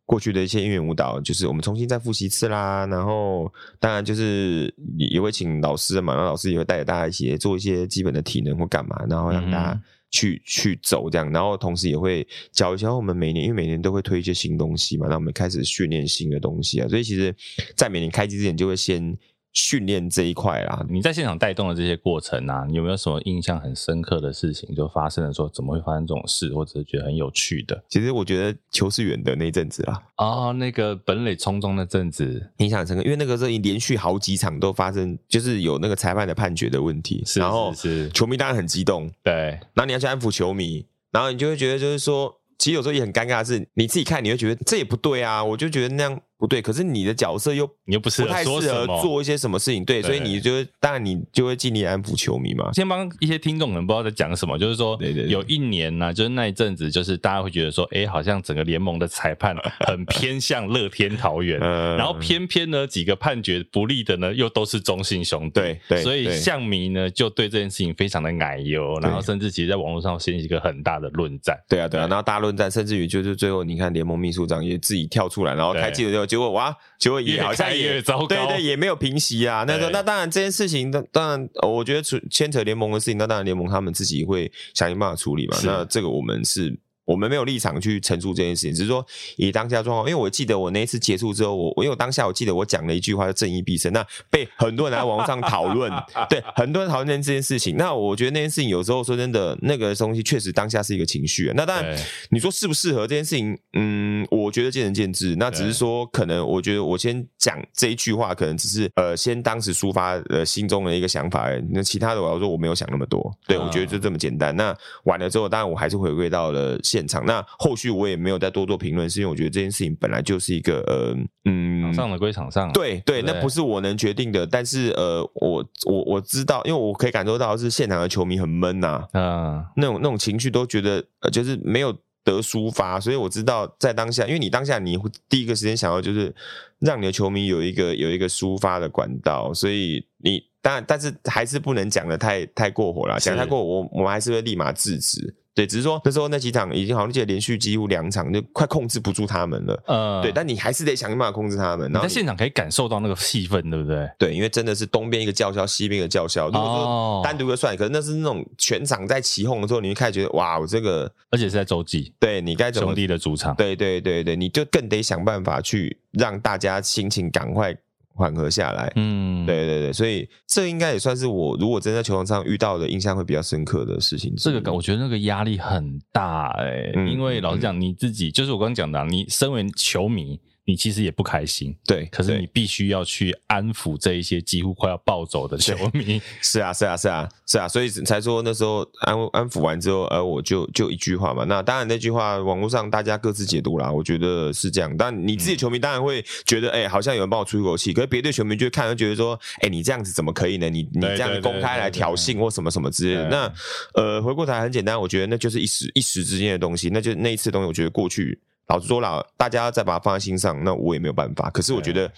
[0.05, 9.81] 过去的一些音乐舞蹈，就是我们重新再复习一次啦，然后当然就是也也会请老师嘛，然后老师也会带着大家一起做一些基本的体能或干嘛，然后让大家。
[10.17, 17.35] 去去走这样，然后同时也会教一下我们每年，因为每年都会推一些新东西嘛，那我们开始训练新的东西啊，所以其实，
[17.77, 19.17] 在每年开机之前就会先。
[19.57, 25.33] 训练这一块啦，你在现场带动的这些过程啊，你有没有什么印象很深刻的事情就发生了？
[25.33, 27.83] 说怎么会发生这种事，或者是觉得很有趣的？
[27.89, 46.21] 其实我觉得球是远的那阵子啊，哦，那个本垒冲撞那阵子印象很深刻，因为那个时候已连续好几场都发生，就是有那个裁判的判决的问题，是然后是球迷当然很激动，对，然后你要去安抚球迷，然后你就会觉得就是说，其实有时候也很尴尬的是，你自己看你会觉得这也不对啊，我就觉得那样。
[46.39, 52.71] 不对，可是你的角色又你又不是不太适合做一些什么事情，对，所以你就会当然你就会尽力安抚球迷嘛。
[52.75, 59.57] 先帮一些听众可能不知道在讲什么，就是说，有一年呢，就是那一阵子，就是大家会觉得说，哎，好像整个联盟的裁判
[59.87, 71.59] 很偏向乐天桃园，然后偏偏呢几个判决不利的呢，又都是中信兄弟，对，所以象迷呢就对这件事情非常的奶油，然后甚至其实在网络上掀起一个很大的论战。
[71.67, 76.26] 对啊，对啊，然后大论战，甚至于就是最后你看联盟秘书长也自己跳出来，然后开记者会。
[76.27, 79.65] 结果哇，结果也好像也，越糟糕，对对，也没有平息啊。
[79.67, 85.57] 那个，那当然这件事情，当当然，我觉得牵扯联盟的事情，那当然联盟他们自己会想尽办法处理嘛。
[85.65, 86.79] 那这个我们是。
[87.07, 89.05] 我们没有立场去陈述这件事情，只是说
[89.37, 90.11] 以当下状况。
[90.11, 95.91] 因为我记得我那一次结束之后，我我因为我当下我记得我讲了一句话叫“正义必胜”，那被很多人来网上讨论，
[96.29, 97.77] 对很多人讨论这件事情。
[97.77, 101.51] 那我觉得那件事情有时候说真的，那个东西确实当下是一个情绪。
[101.55, 101.97] 那当然
[102.31, 105.37] 你说适不适合这件事情，嗯，我觉得见仁见智。
[105.37, 111.49] 那只是说可能我觉得我先讲这一句话，可能只是呃先当时抒发呃心中的一个想法。
[111.71, 114.55] 那其他的我要说我没有想那么多，对我觉得就这么简单。
[114.57, 116.79] 那完了之后，当然我还是回归到了。
[116.83, 124.47] 现场，那后续我也没有再多做评论，是因为我觉得这件事情本来就是一个呃嗯，场上的归场上，对对，那不是我能决定的。
[124.47, 136.35] 但是呃，我我我知道，因为我可以感受到是现场的球迷很闷呐，啊，那种那种情绪都觉得呃就是没有得抒发，所以我知道在当下，因为你当下你会第一个时间想要就是
[136.81, 145.33] 让你的球迷有一个有一个抒发的管道，所以你当然但是还是不能讲的太太过火了，讲太过火我我们还是会立马制止。
[145.57, 149.83] 对，只是说那时候那几场已经好像记得连续几乎两场就快控制不住他们了。
[149.87, 151.91] 嗯，对，但你还是得想办法控制他们。
[151.91, 154.07] 然后在现场可以感受到那个气氛，对不对？
[154.19, 156.49] 对，因为真的是东边一个叫嚣，西边一个叫嚣。
[156.49, 163.55] 如果说单独的算，可是那是那种全场在起哄的时候，你就开始觉得哇，我这个，而且是在洲际，对你该怎么兄弟的主场？
[163.57, 167.75] 对对对对，你就更得想办法去让大家心情赶快。
[168.17, 174.35] 缓和下来，嗯，对对对，所以这应该也算是我如果真在球场上遇到的印象会比较深刻的事情。
[174.37, 180.41] 这个我觉得那个压力很大哎、欸，嗯、因为老实讲，你自己就是我刚刚讲的，你身为球迷。
[180.69, 186.21] 你其实也不开心，对，可是你必须要去安抚这一些几乎快要暴走的球迷。
[186.43, 191.45] 是啊，是啊，是啊，是啊，所以才说那时候安安抚完之后，而我就就一句话嘛。
[191.45, 194.93] 那当然那句话网络上大家各自解读啦，我觉得是这样。
[194.97, 197.93] 但你自己球迷当然会觉得，哎、欸，好像有人帮我出一口气。
[197.93, 200.69] 可是别的球迷就看，就觉得说，哎、欸，你这样子怎么可以呢？
[200.69, 203.29] 你你这样公开来挑衅或什么什么之类的。
[203.29, 203.53] 那
[203.95, 208.37] 呃，回过头来很简单，我觉得那就是一时一时之间的东西，那就那一次东西，我觉得过去。
[208.69, 211.49] 老实说了，大家再把它放在心上，那我也没有办法。
[211.51, 212.11] 可是我觉得，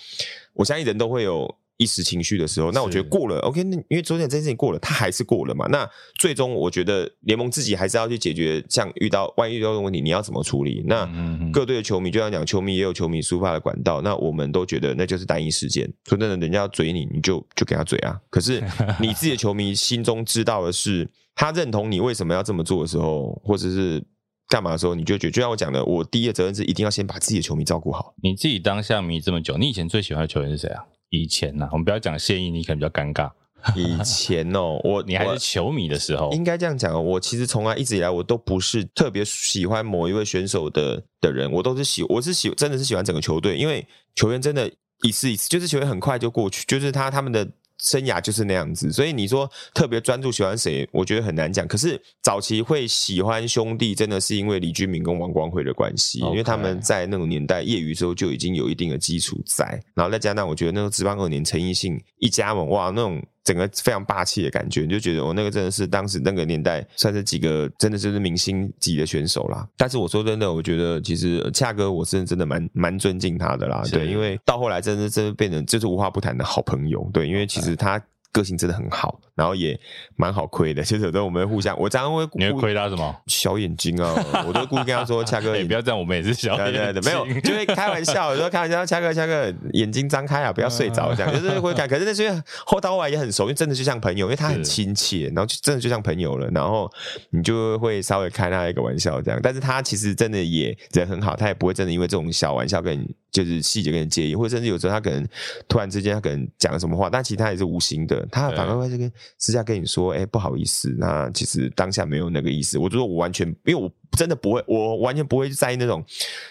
[0.55, 2.72] 我相信人都会有一时情绪的时候。
[2.72, 3.62] 那我觉得过了，OK。
[3.64, 5.66] 那因为昨天这件事情过了，他还是过了嘛。
[5.66, 10.82] 那最终我觉得联盟自己还是要去解决，像遇到万一遇到的问题，你要怎么处理？
[10.86, 11.07] 那
[11.53, 14.01] 各队的球迷就像讲，球迷也有球迷抒发的管道。
[14.01, 15.86] 那我们都觉得那就是单一事件。
[16.07, 18.18] 说真的，人家要嘴你，你就就给他嘴啊。
[18.30, 18.64] 可是
[18.99, 24.03] 你自己的球迷心中知道的是，他认同你为什么要这么做的时候，或者是。
[24.49, 28.14] 干嘛的时候，你就觉得就像我讲的，我第一个责任是一定要先把自己的球迷照顾好。
[28.22, 30.82] 你自己当下迷这么久，你以前最喜欢的球员是谁啊？
[31.11, 33.30] 以前呐、啊，我们不要讲现役，你可能比较尴尬。
[33.74, 37.01] 以前哦， 我你还是球迷的时候，应该这样讲哦。
[37.01, 44.70] 我其实从来一直以来，我都不是特别喜欢某一位选手的的人，我都是喜，我是喜，真的是喜欢整个球队，因为球员真的
[45.03, 47.46] 一次一次，就是球员很快就过去，就是他他们的。
[47.79, 51.66] 生涯就是那样子，所以你说特别专注喜欢谁，我觉得很难讲。
[51.66, 63.22] 可是早期会喜欢兄弟，真的是因为李居明跟王光辉的关系.因为他们在那种年代业余时候就已经有一定的基础在，然后再加上我觉得那个职棒二年陈奕迅一加盟，哇，那种。
[63.49, 69.66] 整个非常霸气的感觉，你就觉得我那个真的是当时那个年代算是几个真的就是明星级的选手啦。
[69.74, 73.82] 但是我说真的，我觉得其实恰哥我是真的蛮蛮尊敬他的啦。
[73.90, 77.09] 对，因为到后来真的真的变成就是无话不谈的好朋友。
[77.11, 77.99] 对，因为其实他。
[78.33, 79.79] 个性真的很好，然后也
[80.16, 80.83] 蛮好亏的。
[80.83, 83.14] 其 实有时候我们互相，我常常会你会亏他什么？
[83.26, 84.14] 小眼睛啊，
[84.47, 91.89] 我都故意跟他说：“恰哥，你、欸、不要这样，我们也是小眼睛。”对对对，没有，就会开玩笑，有时候开玩笑，恰哥恰哥，眼睛张开啊，不要睡着，这样 就是会开。
[91.89, 92.31] 可是那些
[92.66, 96.49] 后到后来也很熟，因为真的就像朋友，因为他很亲切，然后就真的就像朋友了。
[96.53, 96.91] 然后
[97.31, 103.14] 你就会稍微开他一个玩笑这样，但是他其实真的也人很好，他也不会真的因为这种小玩笑跟你。
[103.31, 105.26] 就是细节跟你介意，或者甚至有时候他可能
[105.68, 116.04] 突然之间他可能讲了什么话，但其实他也是无心的，他反而会跟私下跟你说：“哎、欸，不好意思，那其实当下没有那个意思。”我就说我完全，因为我真的不会，我完全不会在意那种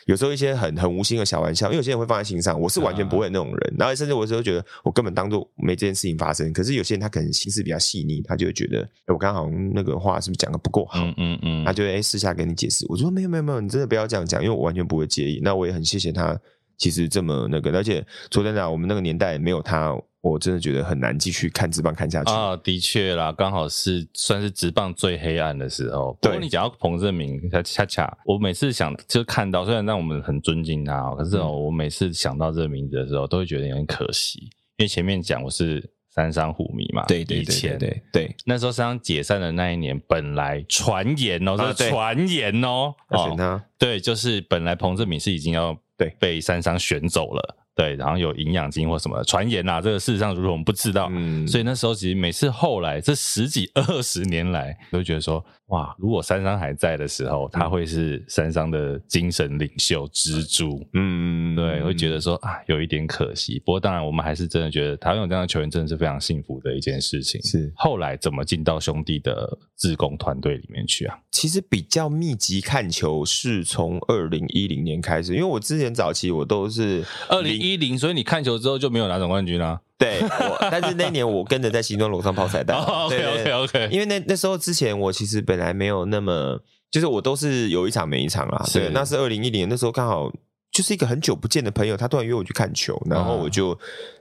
[0.06, 3.76] 有时候一些很很无心的小玩笑，因为有些人会放在心上，我是完全不会那种人。
[3.78, 6.52] 然后甚至我有时候觉得我根本当做没这件事情发生。
[6.54, 11.00] 可是有些人他可能心思比较细腻，他就会觉得我刚好那个话是不是讲的不够好？
[11.04, 12.86] 嗯嗯嗯，他就会哎私下跟你解释。
[12.90, 15.40] 我说没有没有没有，你真的不要这样讲，因为我完全不会介意。
[15.44, 16.40] 那我也很谢谢他。
[16.78, 22.56] 其实这么那个，而且说真的，我们那个年代没有他，我真的觉得很难继续看直棒看下去啊。
[22.58, 26.18] 的确啦，刚好是算是直棒最黑暗的时候。
[26.22, 34.40] 不过你讲到彭正明，他恰恰，我每次想就看到，虽然让我们很尊敬他，可是我每次想到这个名字的时候，都会觉得有点可惜，
[34.78, 37.06] 因为前面讲我是三商虎迷嘛。
[37.06, 45.78] 对对对对对，那时候三商解散的那一年，本来传言哦、喔，是传言哦、喔，选他、喔，对，就是本来彭正明是已经要。
[46.00, 47.58] 对，被三商选走了。
[47.78, 63.60] 对，然后有营养金或什么传言啊，这个事实上如果我们不知道，嗯，所以那时候其实每次后来这十几二十年来，都觉得说，哇，如果三商还在的时候，他会是三商的精神领袖支柱，嗯，对，会觉得说啊，有一点可惜。
[63.60, 67.40] 不过当然，我们还是真的觉得台湾有这样的球员，真的是非常幸福的一件事情。
[67.44, 71.20] 是后来怎么进到兄弟的自工团队里面去啊？
[71.30, 79.82] 其实比较密集看球是从二零一零年开始，因为我之前早期我都是二零一零，所以你看球之后就没有拿总冠军啦、啊。
[79.98, 82.76] 对，我但是那年我跟着在新庄楼上泡彩带。
[82.78, 83.90] 哦、对 OK OK OK。
[83.92, 86.62] 因为那那时候之前我其实本来没有那么，
[86.92, 88.64] 就是我都是有一场没一场啦。
[88.72, 90.32] 对，那是二零一零年那时候刚好
[90.72, 93.76] 就是一个很久不见的朋友，他突然约我去看球，然后我就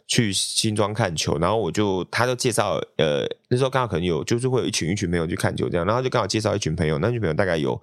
[0.07, 7.78] 去新庄看球，然后我就他就介绍，呃，那时候刚好可能有就是会有一群一群朋友去看球这样，然后就刚好介绍一群朋友，那群朋友大概有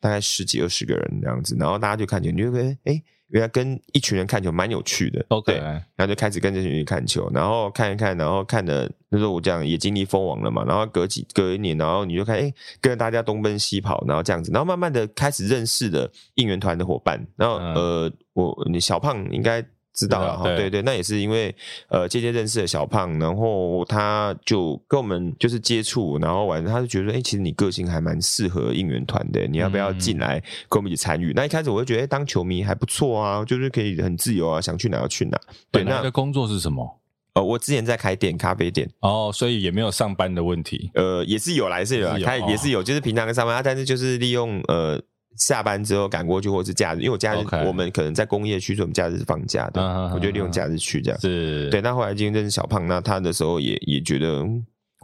[0.00, 2.78] 大概十几二十个人这样子，然后大家就看球，你就觉得哎。
[2.84, 19.64] 诶原来跟一群人看球蛮有趣的，OK，然后就开始跟这群人看球，然后看一看，然后看的那时候我这样也经历蜂王了嘛，然后隔几隔一年，然后你就看，哎、欸，跟着大家东奔西跑，然后这样子，然后慢慢的开始认识了应援团的伙伴，然后、嗯、呃，我你小胖应该。
[19.94, 21.54] 知道了哈，对对，那也是因为
[21.88, 31.30] 呃，间接认识了小胖，然后他就跟我们就是接触，然后完他就觉得，哎、欸，其实你个性还蛮适合应援团的，你要不要进来跟我们一起参与？
[31.30, 35.40] 嗯、那一开始我就觉得，哎、欸，当球迷还不错啊，就是可以很自由啊，想去哪就去哪。
[35.70, 37.00] 对，那的工作是什么？
[37.34, 40.90] 呃，我之前在开店，咖啡店哦，所以也没有上班的问题。
[40.94, 45.00] 呃，也是有来是有来，他也是有，就是平常跟上班，但是就是利用呃。
[45.36, 50.14] 下班之后赶过去，或者是假日，因为我假日.我们可能在工业区，所以我们假日是放假的，uh.
[50.14, 51.20] 我就利用假日去这样。
[51.20, 51.80] 是，对。
[51.80, 54.44] 那后来今天认识小胖，那他的时候也也觉得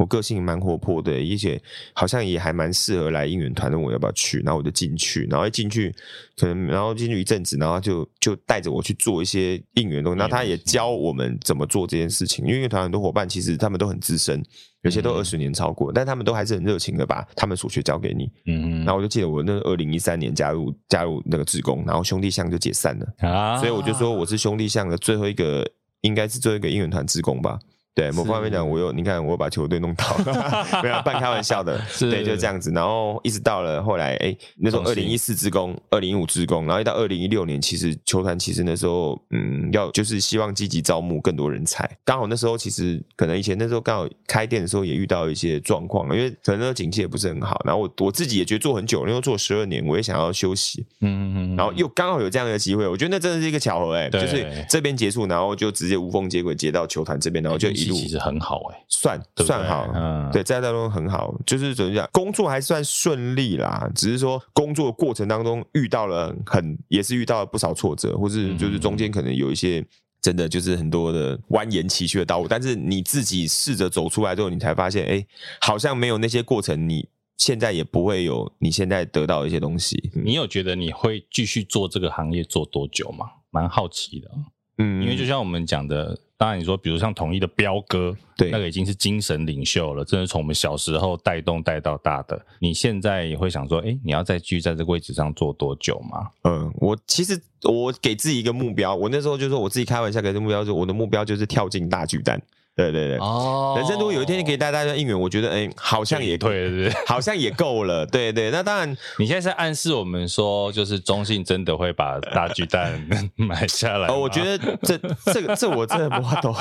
[0.01, 1.61] 我个性蛮活泼的，而且
[1.92, 5.94] 好像也还蛮适合来应援团，问我要不要去，然后我就进去，然后一进去
[6.38, 14.42] 可能然后进去一阵子，然后就就带着我去做一些应援东西，那他也教我们怎么做这件事情，因为应援团很多伙伴其实他们都很资深。
[14.82, 18.32] 有些都二十年超过，嗯、但他们都还是很热情的把他们所学教给你。
[18.46, 25.70] 嗯，然后我就记得我那二零一三年加入加入那个志工，然后兄弟象就解散了啊，所以我就说我是兄弟象的最后一个，
[26.01, 27.59] 应该是最后一个应援团职工吧。
[28.01, 32.70] 对，某方面讲，我有你看，我把球队弄倒了， 没有半开玩笑的，是对，就这样子。
[32.70, 41.88] 然后一直到了后来，哎，那时候二零一四职工，二零一五职工，然后一到二零一六年，其实球团其实那时候，嗯，要就是希望积极招募更多人才。
[42.03, 47.61] 刚好那时候其实可能以前那时候刚好开店的时候也遇到一些状况，因为可能那个景气也不是很好。
[47.66, 50.86] 然后我我自己也觉得做很久，因为做十二年，我也想要休息。
[51.03, 51.57] 嗯嗯嗯。
[51.57, 58.62] 然后又刚好有这样的机会，我觉得那真的是一个巧合，哎，就是这边结束，然后就直接无缝接轨接到球团这边，然后就一路其实很好。
[58.88, 63.91] 算对对算好，嗯，对，在当中很好，就是怎么讲，工作还算顺利啦。
[63.95, 69.84] 只是说工作过程当中遇到了很，也是遇到了不少挫折，或是就是中间可能有一些
[70.20, 72.49] 真的就是很多的蜿蜒崎岖的道路。
[72.49, 75.26] 但是你自己试着走出来之后，你才发现，哎、欸，
[75.61, 80.11] 好像没有那些过程，你现在也不会有你现在得到的一些东西。
[80.14, 83.26] 你有觉得你会继续做这个行业做多久吗？
[83.51, 84.30] 蛮好奇的，
[84.78, 86.18] 嗯，因为就像我们讲的。
[86.41, 92.47] 当然，你说，比如像统一的彪哥，对，那个已经是精神领袖了，真的从我们小时候带动带到大的。
[92.61, 96.30] 你现在也会想说，哎，你要再继续在这个位置上做多久吗？
[96.45, 102.41] 嗯，我其实我给自己一个目标，我那时候就说我自己开玩笑给的目标，是我的目标就是跳进大巨蛋。
[102.81, 108.07] 对对对，哦，人生如果有一天可以带大家应援，我觉得哎，好像也对，对对， 好像也够了。
[108.07, 113.07] 对对，那当然， 你现在是暗示我们说，就是中信真的会把大巨蛋
[113.37, 114.09] 买下来？
[114.09, 114.99] 哦，我觉得这
[115.33, 116.55] 这个这我真的不懂。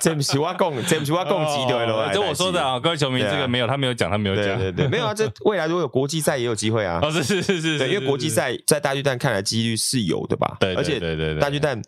[0.00, 2.10] 这不是我讲，这不是我讲几对了。
[2.12, 4.44] 这我说的啊，各位球迷，这个没有，他没有讲，他没有讲。
[4.58, 5.14] 对对对，没有啊。
[5.14, 6.98] 这未来如果有国际赛也有机会啊。
[7.02, 10.56] 哦，是是是是，因为国际赛在大巨蛋看来几率是有的吧？
[10.58, 11.80] 对，而且对对对，大巨蛋。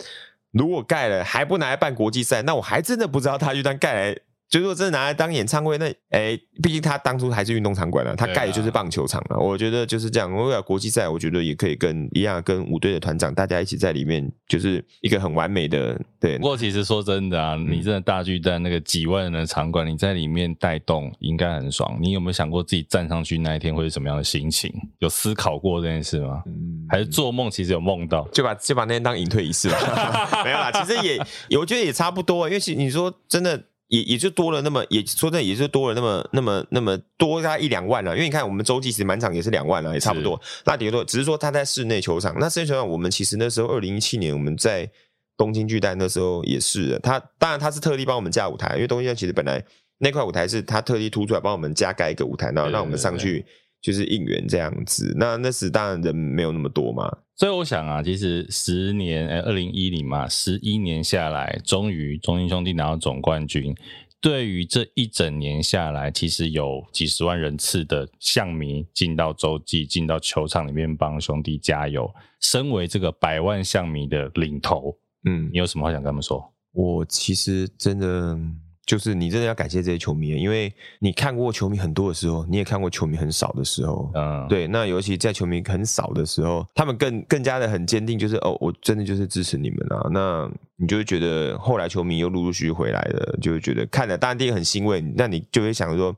[0.54, 4.16] 如果盖了还不拿来办国际赛，那我还真的不知道他就当盖来。
[4.48, 9.36] 就如果真的拿来当演唱会，那哎，毕竟他当初还是运动场馆啊，他盖的就是棒球场了。
[9.36, 10.30] 啊、我觉得就是这样。
[10.30, 16.00] 如果有国际赛，我觉得也可以跟一样，跟五队的团长大家一起在里面，就是一个很完美的。
[16.20, 16.38] 对。
[16.38, 21.98] 不过其实说真的啊，你真的大巨蛋那个几万人的场馆，你在里面带动应该很爽。
[22.00, 24.72] 你有没有想过自己站上去那一天会是什么样的心情？
[25.00, 26.42] 有思考过这件事吗？
[26.46, 26.86] 嗯。
[26.88, 27.50] 还是做梦？
[27.50, 29.76] 其实有梦到，就把就把那天当隐退仪式了。
[30.44, 31.18] 没有啦，其实也
[31.58, 33.60] 我觉得也差不多，因为其实你说真的。
[33.88, 38.12] 也也就多了那么，也说真的，也就多了那么那么那么多大概一两万了。
[38.14, 40.40] 因为你看，我们洲际其实满场也是两万了，也差不多。
[40.42, 42.34] 是那顶多只是说他在室内球场。
[42.38, 44.90] 那室内球场，我们其实那时候二零一七年我们在
[45.36, 49.62] 东京巨蛋那时候也是，他当然他是特地帮我们架舞台，因为东京巨蛋其实本来
[49.98, 53.44] 那块舞台是他特地凸出来帮我们加盖一个舞台，然后让我们上去
[53.82, 55.14] 就是应援这样子。
[55.16, 57.18] 那那时当然人没有那么多嘛。
[57.36, 63.74] 所以我想啊，其实十年，呃，二零一零嘛，十一年下来，终于中信兄弟拿到总冠军。
[64.20, 72.08] 对于这一整年下来，其实有几十万人次的象迷进到洲际，进到球场里面帮兄弟加油。
[72.40, 76.52] 身为这个百万象迷的领头，嗯，你有什么话想跟他们说？
[76.72, 78.38] 我其实真的。
[78.86, 84.66] 就是你真的要感谢这些球迷，因为你看过球迷很多的时候，你也看过球迷很少的时候，嗯，对。
[84.66, 90.08] 那尤其在球迷很少的时候，他们更更加的很坚定，就是哦，我真的就是支持你们啊。
[90.10, 96.14] 那你就会觉得后来球迷又陆陆续续回来了，就会觉得看了当然第一个很欣慰，那你就会想说，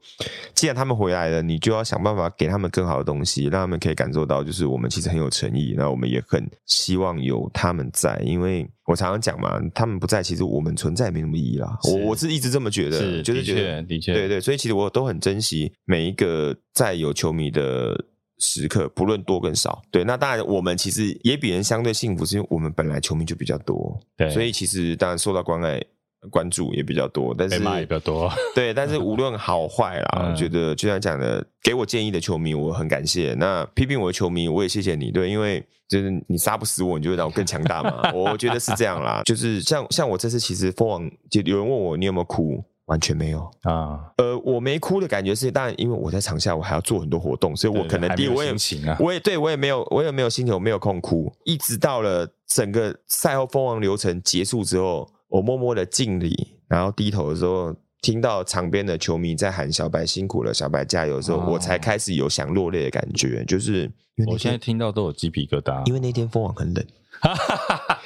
[0.55, 8.67] 既然他们回来了，你就要想办法给他们更好的东西，让他们可以感受到，就是我们其实很有诚意，那我们也很希望有他们在，因为。
[8.87, 11.77] 我常常讲嘛，他们不在，其实我们存在没什么意义啦。
[11.83, 18.01] 我我是一直这么觉得，是就是觉得的确，的确对对，所以其实我都很珍惜每一个在有球迷的
[18.39, 19.83] 时刻，不论多跟少。
[19.91, 25.83] 对，那当然我们其实也比人相对幸福，是因为我们本来球迷就比较多，对，所以其实当然受到关爱。
[26.29, 28.29] 关注也比较多，但是骂也比较多。
[28.53, 33.33] 对，但是无论好坏啦，嗯、我觉得就像讲的，给我建议的球迷我很感谢。
[33.35, 38.11] 那批评我的球迷我也谢谢你，对，因为就是你杀不死我，你就会让我更强大嘛。
[38.13, 42.65] 我觉得是这样啦，就是像像我这次其实蜂王就有人问我你有没有哭。
[42.87, 48.55] 完全没有啊，呃，我没哭的感觉是，当然，因为我在场下，我还要做很多活动，所以我可能第一，我也
[48.99, 51.33] 我也对我也没有，我也没有心情，我没有空哭。
[51.45, 63.45] 一直到了整个赛后封王流程结束之后，我默默的敬礼，然后低头的时候，听到场边的球迷在喊“小白辛苦了，小白加油”的时候，我才开始有想落泪的感觉。
[63.47, 63.91] 就是
[64.29, 66.87] 我现在听到都有鸡皮疙瘩，因为那天封王很冷。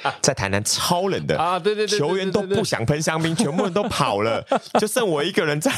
[0.21, 1.59] 在台南超冷的啊！
[1.59, 4.45] 对对对，球员都不想喷香槟，全部人都跑了，
[4.79, 5.71] 就剩我一个人在。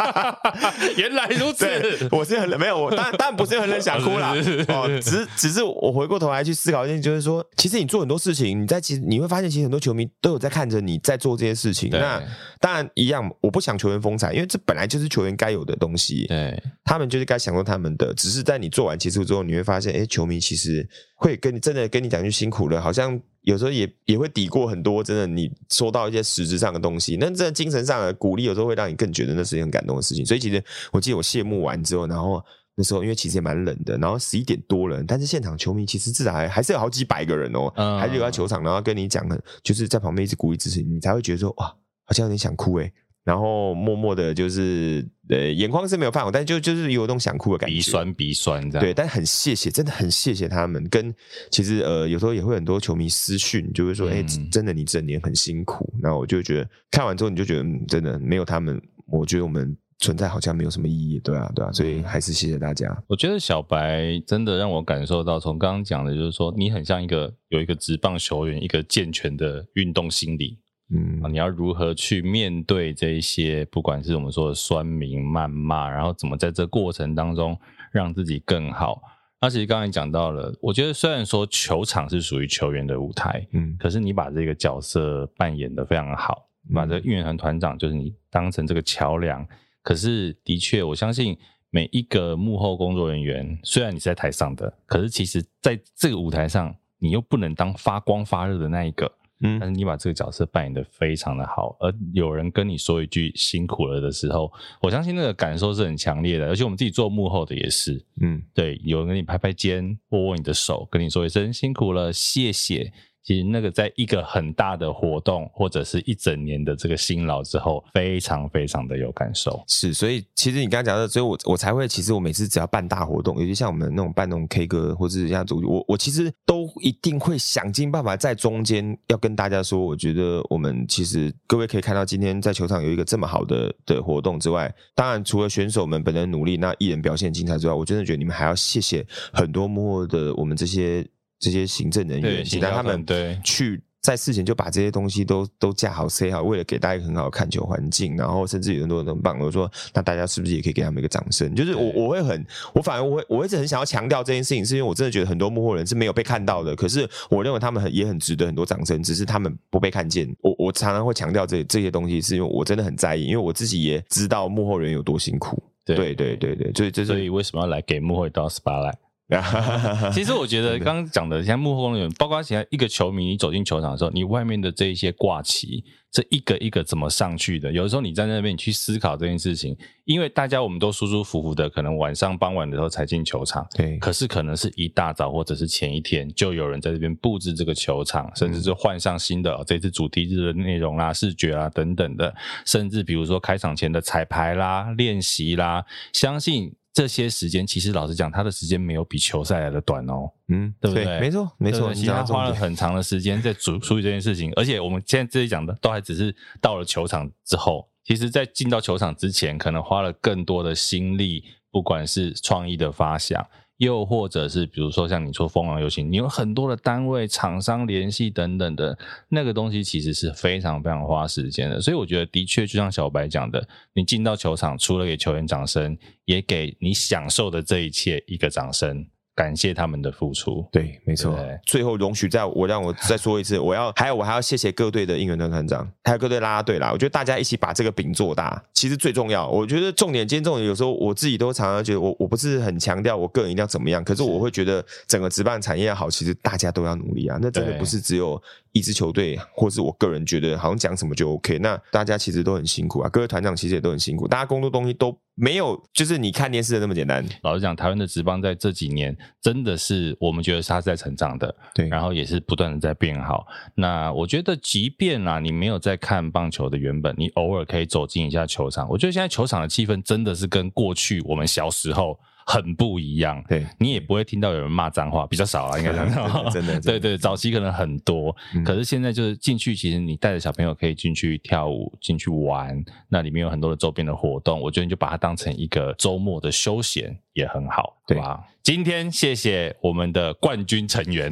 [0.96, 1.66] 原来如此，
[2.10, 4.34] 我是很冷，没有我当然当然不是很冷，想哭了
[4.68, 4.88] 哦。
[5.02, 11.90] 只是只是我回过头来去思考一件，就是说，其实你做很多事情，你在其实你会发现，其实很多球迷都有在看着你在做这些事情。
[11.90, 12.22] 那
[12.60, 16.26] 当然一样，我不想球员风采，因为这本来就是球员该有的东西。
[16.26, 18.12] 对，他们就是该享受他们的。
[18.14, 23.20] 只是在你做完结束之后，你会发现，哎，球迷其实会跟你真的跟你讲句辛苦了，好像。
[23.42, 30.24] 有时候也也会抵过很多，真的你收到一些实质上的东西，那这精神上的鼓励有时候会让你更觉得那是一件很感动的事情。
[30.24, 30.62] 所以其实
[30.92, 32.42] 我记得我谢幕完之后，然后
[32.74, 41.66] 那时候因为其实也蛮冷的，然后十一点多了，但是现场球迷其实至少还还是有好几百个人哦，还是留在球场，然后跟你讲的，就是在旁边一直鼓励支持你，你才会觉得说哇，
[42.04, 42.92] 好像有点想哭诶。
[43.22, 48.84] 然后默默的，就是呃，眼眶是没有泛红，但就就是有那种想哭的感觉，鼻酸鼻酸这样。
[48.84, 50.82] 对，但很谢谢，真的很谢谢他们。
[50.88, 51.14] 跟
[51.50, 55.92] 其实呃，有时候也会很多球迷私讯，就会说，哎、嗯，真的你整年很辛苦。
[56.02, 61.70] 然后我就觉得看完之后，你就觉得、嗯、真的没有他们，我觉得我们存在好像没有什么意义，对啊，对啊。
[61.72, 63.00] 所以还是谢谢大家。
[63.06, 70.58] 我觉得小白真的让我感受到，从刚刚讲的，就是说你很像一个有一个职棒球员，一个健全的运动心理。
[70.92, 77.56] 嗯，你要如何去面对这一些，不管是我们说的酸民、谩骂，然后怎么在这过程当中
[77.92, 79.00] 让自己更好？
[79.40, 89.46] 那其实刚才讲到了，我觉得虽然说球场是属于球员的舞台，嗯，可是你把这个角色扮演的非常好，把这个运营团团长就是你当成这个桥梁。
[89.82, 91.38] 可是的确，我相信
[91.70, 99.10] 每一个幕后工作人员，虽然你是在台上的，可是其实在这个舞台上，你又不能当发光发热的那一个。
[99.40, 112.92] 嗯，但是你把这个角色扮演的非常的好，而有人跟你说一句辛苦了的时候，我相信那个感受是很强烈的，而且我们自己做幕后的也是，嗯，对，有人跟你拍拍肩，握握你的手，跟你说一声辛苦了，谢谢。
[113.22, 119.62] 其实那个在一个很大的活动或者是一整年的这个辛劳之后，非常非常的有感受。
[119.68, 141.06] 是，所以其实你刚刚讲的，所以我我才会，其实我每次只要办大活动，尤其像我们那种办那种 K 歌或者是像主，我我其实都一定会想尽办法在中间要跟大家说，我觉得我们其实各位可以看到今天在球场有一个这么好的的活动之外，当然除了选手们本人努力，那艺人表现精彩之外，我真的觉得你们还要谢谢很多幕后的我们这些。
[141.40, 143.04] 这些行政人员，其他他们
[143.42, 149.38] 去在事前就把这些东西都都架好、塞好，为了给大家一个很好的看球环境，然后甚至有很多人很棒。
[149.38, 151.54] 我说，那大家是不是也可以给他们一个掌声？
[151.54, 156.74] 就是我我会很，我反而我会我一直很想要强调这件事情，是因为我真的觉得很多幕后人是没有被看到的。
[156.74, 160.34] 可是我认为他们很也很值得很多掌声，只是他们不被看见。
[160.40, 165.62] 我我常常会强调这这些东西，是因为我真的很在意，因为我自己也知道幕后人有多辛苦。
[165.84, 168.94] 对对对对对，所以这是所以为什么要来给幕后一道 spotlight？
[170.12, 177.70] 其实我觉得刚刚讲的像幕后工作人员，包括现在一个球迷，你走进球场的时候，你外面的这一些挂旗，这一个一个怎么上去的？
[177.70, 183.96] 有的时候你站在那边你去思考这件事情，因为大家我们都舒舒服服的，可能晚上傍晚的时候才进球场，对。
[183.98, 192.34] 可是可能是一大早或者是前一天，就有人在这边布置这个球场，甚至是换上新的这次主题日的内容啦、视觉啊等等的，
[192.66, 196.72] 甚至比如说开场前的彩排啦、练习啦，相信。
[196.92, 201.04] 这些时间其实老实讲，他的时间没有比球赛来的短哦，嗯，对不对？
[201.04, 213.46] 对没错，没错，其实他花了很长的时间在处处理这件事情，而且我们现在这里讲的都还只是到了球场之后，其实在进到球场之前，可能花了更多的心力，不管是创意的发想。
[213.80, 218.96] 又或者是比如说像你说封王游行，你有很多的单位、厂商联系等等的，
[219.30, 221.80] 那个东西其实是非常非常花时间的。
[221.80, 229.06] 所以我觉得，的确就像小白讲的，你进到球场，除了给球员掌声，也给你享受的这一切一个掌声。
[229.34, 230.66] 感谢他们的付出。
[230.70, 231.38] 对，没错。
[231.64, 236.90] 最后容许在我让我再说一次，我要 还有我还要谢谢各队的应援团团长，还有各队啦啦队啦。
[236.92, 239.48] 我觉得大家一起把这个饼做大，其实最重要。
[239.48, 247.38] 我觉得重点，今天重点有时候我自己都常常觉得我我不是很强调我个人一定要怎么样，可是我会觉得整个职棒产业好，其实大家都要努力啊。
[247.40, 248.40] 那真的不是只有
[248.72, 251.58] 一支球队，或是我个人觉得好像讲什么就 OK。
[251.58, 257.24] 那大家其实都很辛苦啊，各位团长其实也都很辛苦，大家工作东西都没有，就是你看电视的那么简单。
[257.42, 263.46] 老实讲，台湾的职棒在这几年真的是我们觉得它是在成长的，对，然后也是不断的在变好。
[263.74, 272.18] 那我觉得，即便啊，你没有在看棒球的原本，你偶尔可以走进一下球场，我觉得现在球场的气氛真的是跟过去我们小时候。
[272.50, 276.10] 很不一样，对，你也不会听到有人骂脏话，比较少啊，应该这样。
[276.50, 288.18] 真的，对对，早期可能很多，嗯、可是现在就是进去，其实你带着小朋友可以进去跳舞，进去玩，那里面有很多的周边的活动，我觉得你就把它当成一个周末的休闲也很好，对。
[288.18, 288.44] 吧？
[288.62, 291.30] 今天谢谢我们的冠军成员，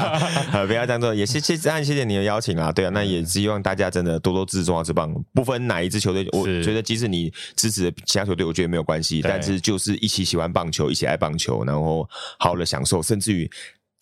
[0.66, 12.06] 不要这样做，也谢谢当然谢谢你的邀请啊，对啊，那也希望大家真的多多支持中华之棒，不分哪一支球队，我觉得即使你支持其他球队，我觉得没有关系，但是就是一起喜欢棒球，一起爱棒球，然后
[12.38, 13.50] 好好的享受，甚至于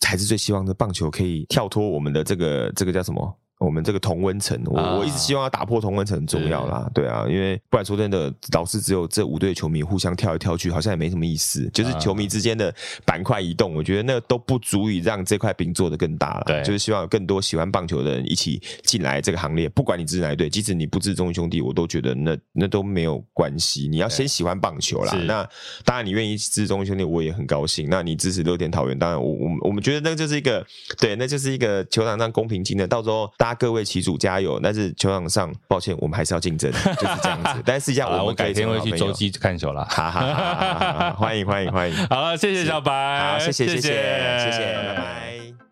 [0.01, 3.39] 才是最希望的棒球可以跳脱我们的这个这个叫什么？
[3.59, 11.67] 我们这个同温层，我我一直希望要打破同温层很重要啦，对啊，因为不然说真的，老是只有这五队球迷互相跳来跳去，好像也没什么意思。
[11.73, 16.43] 就是球迷之间的板块移动，我觉得那都不足以让这块饼做得更大了。
[16.45, 19.67] 对，就是希望有更多喜欢棒球的人一起进来这个行列。
[19.69, 23.87] 不管你支持哪一队，即使你不支持中信兄弟，我都觉得那那都没有关系。
[23.87, 25.13] 你要先喜欢棒球啦。
[25.25, 25.47] 那
[25.83, 27.87] 当然，你愿意支持中信兄弟，我也很高兴。
[27.89, 30.65] 那你支持乐天桃园，当然我我们我们觉得那就是一个
[30.99, 32.87] 对，那就是一个球场上公平竞争。
[32.87, 34.59] 到时候大家各位旗主加油！
[34.61, 37.61] 但是球场上，抱歉，我们还是要竞争，就是这样子。
[37.65, 39.83] 但是这样，我们改天会去洲际看球了。
[39.89, 41.11] 哈哈哈哈哈！
[41.17, 42.07] 欢迎欢迎欢迎！
[42.07, 45.66] 好了，谢谢小白，好，谢谢谢谢谢谢，拜拜。